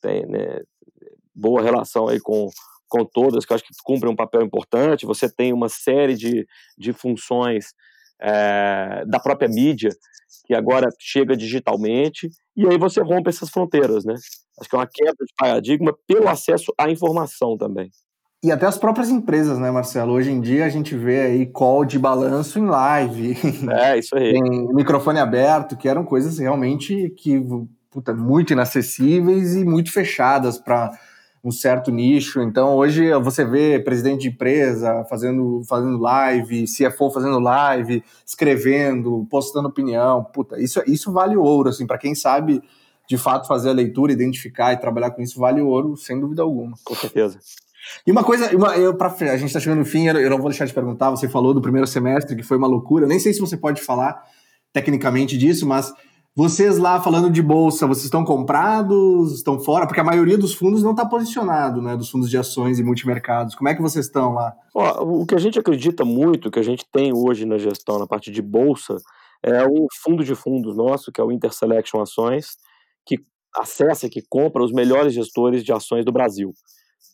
[0.00, 0.60] tem né,
[1.34, 2.48] boa relação aí com,
[2.92, 5.06] com todas, que eu acho que cumprem um papel importante.
[5.06, 7.72] Você tem uma série de, de funções
[8.20, 9.88] é, da própria mídia
[10.44, 14.14] que agora chega digitalmente, e aí você rompe essas fronteiras, né?
[14.60, 17.90] Acho que é uma quebra de paradigma pelo acesso à informação também.
[18.44, 20.12] E até as próprias empresas, né, Marcelo?
[20.12, 23.36] Hoje em dia a gente vê aí call de balanço em live.
[23.70, 24.32] É, isso aí.
[24.32, 27.40] Tem microfone aberto, que eram coisas realmente que
[27.90, 30.90] puta, muito inacessíveis e muito fechadas para
[31.44, 32.40] um certo nicho.
[32.40, 39.68] Então hoje você vê presidente de empresa fazendo, fazendo live, CFO fazendo live, escrevendo, postando
[39.68, 40.24] opinião.
[40.24, 42.62] Puta, isso, isso vale ouro, assim, para quem sabe
[43.08, 46.76] de fato fazer a leitura, identificar e trabalhar com isso, vale ouro, sem dúvida alguma.
[46.84, 47.38] Com certeza.
[48.06, 50.48] E uma coisa, uma, eu, pra, a gente está chegando no fim, eu não vou
[50.48, 51.10] deixar de perguntar.
[51.10, 53.04] Você falou do primeiro semestre, que foi uma loucura.
[53.04, 54.22] Eu nem sei se você pode falar
[54.72, 55.92] tecnicamente disso, mas
[56.34, 59.86] vocês lá falando de bolsa, vocês estão comprados, estão fora?
[59.86, 61.94] Porque a maioria dos fundos não está posicionado, né?
[61.94, 63.54] Dos fundos de ações e multimercados.
[63.54, 64.54] Como é que vocês estão lá?
[64.74, 68.06] Ó, o que a gente acredita muito, que a gente tem hoje na gestão, na
[68.06, 68.96] parte de bolsa,
[69.42, 72.56] é um fundo de fundos nosso, que é o Interselection Ações,
[73.04, 73.16] que
[73.54, 76.54] acessa, que compra os melhores gestores de ações do Brasil.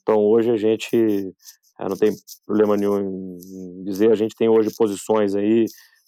[0.03, 0.97] Então hoje a gente
[1.81, 2.13] é, não tem
[2.47, 3.37] problema nenhum
[3.81, 5.65] em dizer, a gente tem hoje posições aí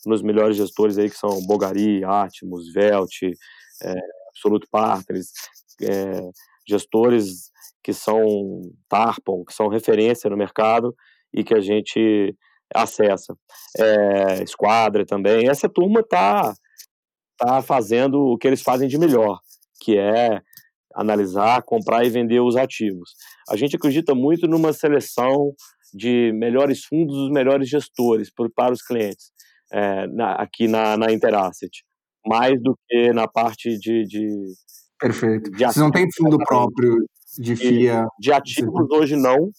[0.07, 3.95] nos melhores gestores aí que são Bogari, Atmos, Velt, é,
[4.31, 5.29] Absolute Partners,
[5.83, 6.21] é,
[6.67, 7.51] gestores
[7.83, 10.95] que são Tarpon, que são referência no mercado
[11.33, 12.35] e que a gente
[12.75, 13.35] acessa.
[13.79, 15.49] É, Esquadra também.
[15.49, 16.55] Essa turma está
[17.37, 19.39] tá fazendo o que eles fazem de melhor,
[19.83, 20.41] que é
[20.95, 23.11] analisar, comprar e vender os ativos.
[23.49, 25.55] A gente acredita muito numa seleção
[25.95, 29.33] de melhores fundos, os melhores gestores para os clientes
[29.73, 31.85] é, na, aqui na, na Interasset,
[32.27, 34.05] mais do que na parte de.
[34.05, 34.29] de
[34.99, 35.51] Perfeito.
[35.51, 36.97] De Vocês não tem fundo próprio
[37.39, 38.07] de FIA?
[38.19, 39.51] De ativos hoje não,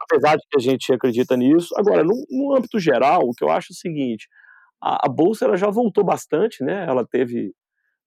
[0.00, 1.74] apesar de que a gente acredita nisso.
[1.76, 4.28] Agora, no, no âmbito geral, o que eu acho é o seguinte:
[4.82, 6.86] a, a bolsa ela já voltou bastante, né?
[6.88, 7.52] Ela teve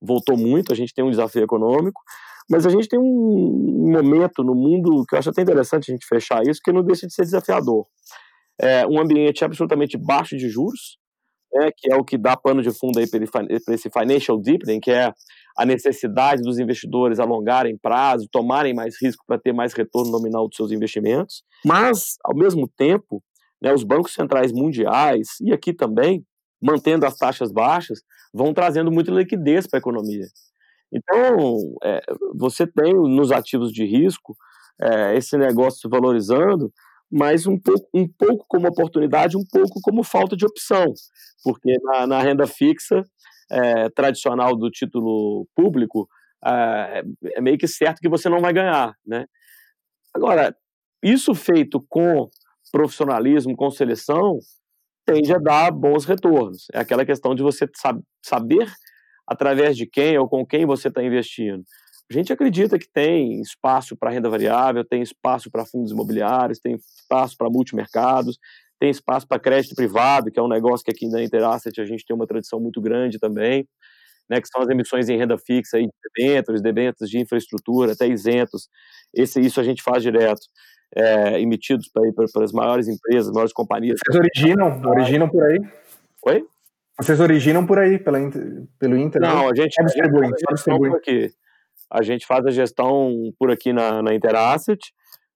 [0.00, 2.00] voltou muito, a gente tem um desafio econômico,
[2.48, 6.06] mas a gente tem um momento no mundo que eu acho até interessante a gente
[6.06, 7.86] fechar isso, que não deixa de ser desafiador.
[8.60, 10.98] É um ambiente absolutamente baixo de juros,
[11.52, 14.90] né, que é o que dá pano de fundo aí para esse financial deepening, que
[14.90, 15.12] é
[15.56, 20.56] a necessidade dos investidores alongarem prazo, tomarem mais risco para ter mais retorno nominal dos
[20.56, 21.42] seus investimentos.
[21.64, 23.22] Mas, ao mesmo tempo,
[23.60, 26.24] né, os bancos centrais mundiais, e aqui também,
[26.62, 28.00] mantendo as taxas baixas,
[28.32, 30.26] vão trazendo muita liquidez para a economia.
[30.92, 32.00] Então, é,
[32.34, 34.36] você tem nos ativos de risco
[34.80, 36.72] é, esse negócio se valorizando,
[37.10, 40.86] mas um pouco, um pouco como oportunidade, um pouco como falta de opção,
[41.42, 43.02] porque na, na renda fixa
[43.50, 46.08] é, tradicional do título público
[46.44, 47.02] é,
[47.34, 49.26] é meio que certo que você não vai ganhar, né?
[50.14, 50.54] Agora,
[51.02, 52.28] isso feito com
[52.70, 54.38] profissionalismo, com seleção,
[55.06, 56.66] tende a dar bons retornos.
[56.72, 57.66] É aquela questão de você
[58.22, 58.70] saber
[59.26, 61.62] através de quem ou com quem você está investindo.
[62.10, 66.74] A gente acredita que tem espaço para renda variável, tem espaço para fundos imobiliários, tem
[66.74, 68.38] espaço para multimercados,
[68.80, 72.06] tem espaço para crédito privado, que é um negócio que aqui na Interasset a gente
[72.06, 73.68] tem uma tradição muito grande também,
[74.30, 78.06] né, que são as emissões em renda fixa, aí, de debêntures, debêntures de infraestrutura, até
[78.06, 78.68] isentos.
[79.12, 80.46] Esse, isso a gente faz direto,
[80.94, 83.98] é, emitidos para as maiores empresas, maiores companhias.
[84.06, 85.58] Vocês originam, originam por aí?
[86.26, 86.46] Oi?
[86.98, 88.18] Vocês originam por aí, pela,
[88.78, 89.20] pelo Inter?
[89.20, 89.50] Não, né?
[89.52, 91.32] a gente, distribui, a gente a aqui.
[91.90, 94.92] A gente faz a gestão por aqui na, na Interasset,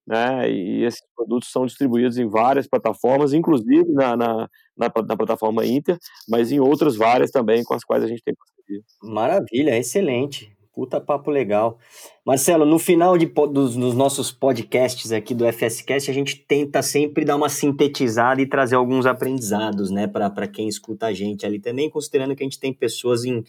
[0.07, 0.51] né?
[0.51, 5.97] E esses produtos são distribuídos em várias plataformas, inclusive na, na, na, na plataforma Inter,
[6.29, 8.83] mas em outras várias também com as quais a gente tem parceria.
[9.03, 10.53] Maravilha, excelente.
[10.75, 11.79] Puta papo legal.
[12.25, 17.27] Marcelo, no final de, dos, dos, nossos podcasts aqui do FSCast, a gente tenta sempre
[17.27, 21.91] dar uma sintetizada e trazer alguns aprendizados, né, para quem escuta a gente ali também,
[21.91, 23.45] considerando que a gente tem pessoas em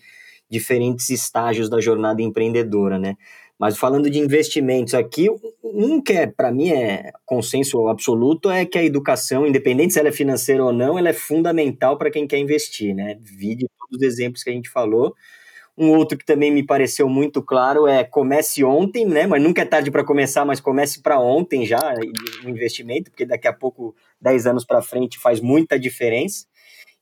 [0.53, 3.15] diferentes estágios da jornada empreendedora, né?
[3.59, 5.29] Mas falando de investimentos aqui,
[5.63, 10.09] um que é, para mim, é consenso absoluto é que a educação, independente se ela
[10.09, 13.17] é financeira ou não, ela é fundamental para quem quer investir, né?
[13.21, 15.13] Vide todos os exemplos que a gente falou
[15.77, 19.25] um outro que também me pareceu muito claro é comece ontem, né?
[19.25, 21.79] Mas nunca é tarde para começar, mas comece para ontem já
[22.45, 26.45] o investimento, porque daqui a pouco, 10 anos para frente, faz muita diferença.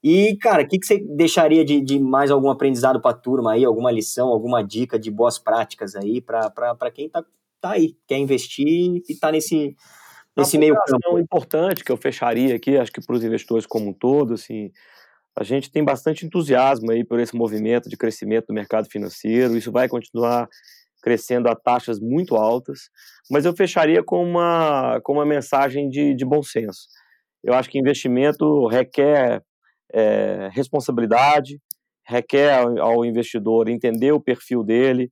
[0.04, 3.54] E, cara, o que, que você deixaria de, de mais algum aprendizado para a turma
[3.54, 7.24] aí, alguma lição, alguma dica de boas práticas aí para quem tá,
[7.60, 9.76] tá aí, quer investir e está nesse,
[10.36, 11.20] nesse meio campo?
[11.20, 14.72] importante que eu fecharia aqui, acho que para os investidores como um todo, assim,
[15.38, 19.72] a gente tem bastante entusiasmo aí por esse movimento de crescimento do mercado financeiro, isso
[19.72, 20.50] vai continuar
[21.02, 22.90] crescendo a taxas muito altas,
[23.30, 26.88] mas eu fecharia com uma, com uma mensagem de, de bom senso.
[27.44, 29.44] Eu acho que investimento requer
[29.94, 31.60] é, responsabilidade,
[32.06, 35.10] requer ao, investidor entender o perfil dele,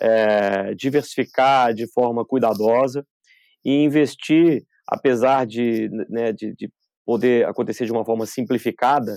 [0.00, 3.04] é, diversificar de forma cuidadosa
[3.64, 6.70] e investir, apesar de, né, de, de
[7.04, 9.16] poder acontecer de uma forma simplificada,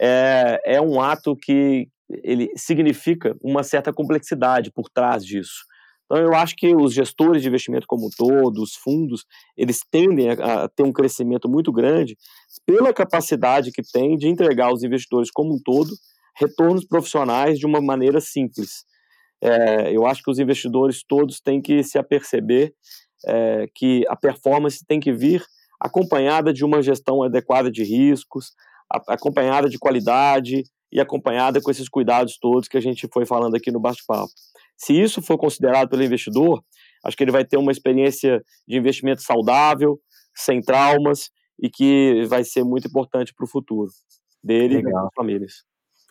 [0.00, 1.88] é, é um ato que
[2.22, 5.64] ele significa uma certa complexidade por trás disso.
[6.06, 9.24] Então, eu acho que os gestores de investimento como um todo, os fundos,
[9.56, 12.16] eles tendem a, a ter um crescimento muito grande
[12.64, 15.90] pela capacidade que tem de entregar aos investidores como um todo
[16.38, 18.84] retornos profissionais de uma maneira simples.
[19.42, 22.72] É, eu acho que os investidores todos têm que se aperceber
[23.26, 25.44] é, que a performance tem que vir
[25.80, 28.52] acompanhada de uma gestão adequada de riscos,
[29.08, 33.70] acompanhada de qualidade e acompanhada com esses cuidados todos que a gente foi falando aqui
[33.70, 34.30] no bate-papo.
[34.76, 36.62] Se isso for considerado pelo investidor,
[37.04, 39.98] acho que ele vai ter uma experiência de investimento saudável,
[40.34, 43.90] sem traumas e que vai ser muito importante para o futuro
[44.44, 44.90] dele Legal.
[44.90, 45.52] e das famílias.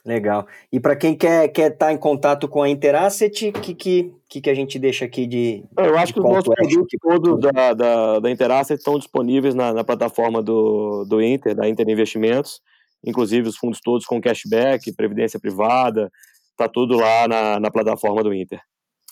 [0.06, 0.46] Legal.
[0.72, 4.14] E para quem quer estar quer tá em contato com a Interasset, o que, que,
[4.40, 5.64] que, a gente deixa aqui de.
[5.76, 9.84] Eu acho que os nossos produtos todos da, da, da Interasset estão disponíveis na, na
[9.84, 12.62] plataforma do, do Inter, da Inter Investimentos,
[13.04, 16.12] inclusive os fundos todos com cashback, previdência privada,
[16.58, 18.62] tá tudo lá na, na plataforma do Inter.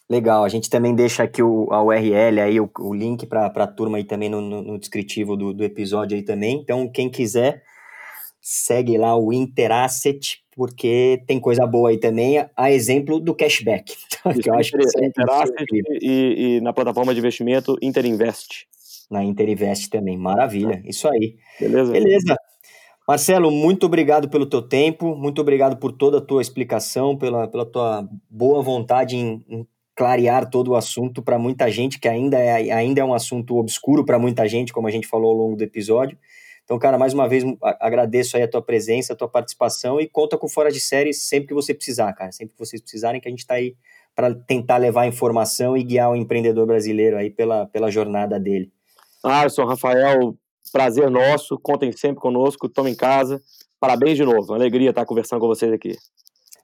[0.10, 3.68] Legal, a gente também deixa aqui o, a URL aí, o, o link para a
[3.68, 6.60] turma aí também no, no, no descritivo do, do episódio aí também.
[6.62, 7.64] Então, quem quiser,
[8.42, 13.96] segue lá o Interasset, porque tem coisa boa aí também, a exemplo do cashback.
[14.44, 15.66] que eu acho que é Interasset
[16.02, 18.68] e, e, na plataforma de investimento Interinvest.
[19.10, 21.36] Na Interinvest também, maravilha, isso aí.
[21.60, 21.92] Beleza.
[21.92, 22.36] Beleza.
[23.08, 27.66] Marcelo, muito obrigado pelo teu tempo, muito obrigado por toda a tua explicação, pela, pela
[27.66, 32.72] tua boa vontade em, em clarear todo o assunto para muita gente, que ainda é,
[32.72, 35.64] ainda é um assunto obscuro para muita gente, como a gente falou ao longo do
[35.64, 36.18] episódio.
[36.64, 37.44] Então, cara, mais uma vez
[37.80, 41.50] agradeço aí a tua presença, a tua participação e conta com Fora de Série sempre
[41.50, 42.32] que você precisar, cara.
[42.32, 43.76] Sempre que vocês precisarem, que a gente está aí
[44.16, 48.72] para tentar levar informação e guiar o empreendedor brasileiro aí pela, pela jornada dele.
[49.24, 50.38] Ah, eu sou Rafael,
[50.72, 53.42] prazer nosso, contem sempre conosco, tomem em casa.
[53.80, 55.98] Parabéns de novo, alegria estar conversando com vocês aqui.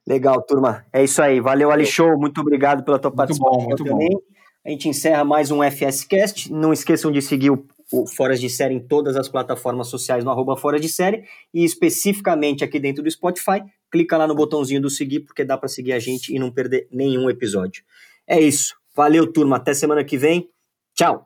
[0.08, 0.86] Legal, turma.
[0.92, 1.40] É isso aí.
[1.40, 2.18] Valeu, Ali Show.
[2.18, 4.10] Muito obrigado pela tua muito participação bom, muito também.
[4.10, 4.20] Bom.
[4.66, 6.52] A gente encerra mais um FSCast.
[6.52, 10.32] Não esqueçam de seguir o, o Fora de Série em todas as plataformas sociais no
[10.32, 11.24] arroba Fora de Série
[11.54, 13.62] e especificamente aqui dentro do Spotify.
[13.92, 16.88] Clica lá no botãozinho do seguir, porque dá para seguir a gente e não perder
[16.92, 17.84] nenhum episódio.
[18.28, 18.76] É isso.
[18.96, 19.58] Valeu, turma.
[19.58, 20.50] Até semana que vem.
[20.96, 21.18] Tchau.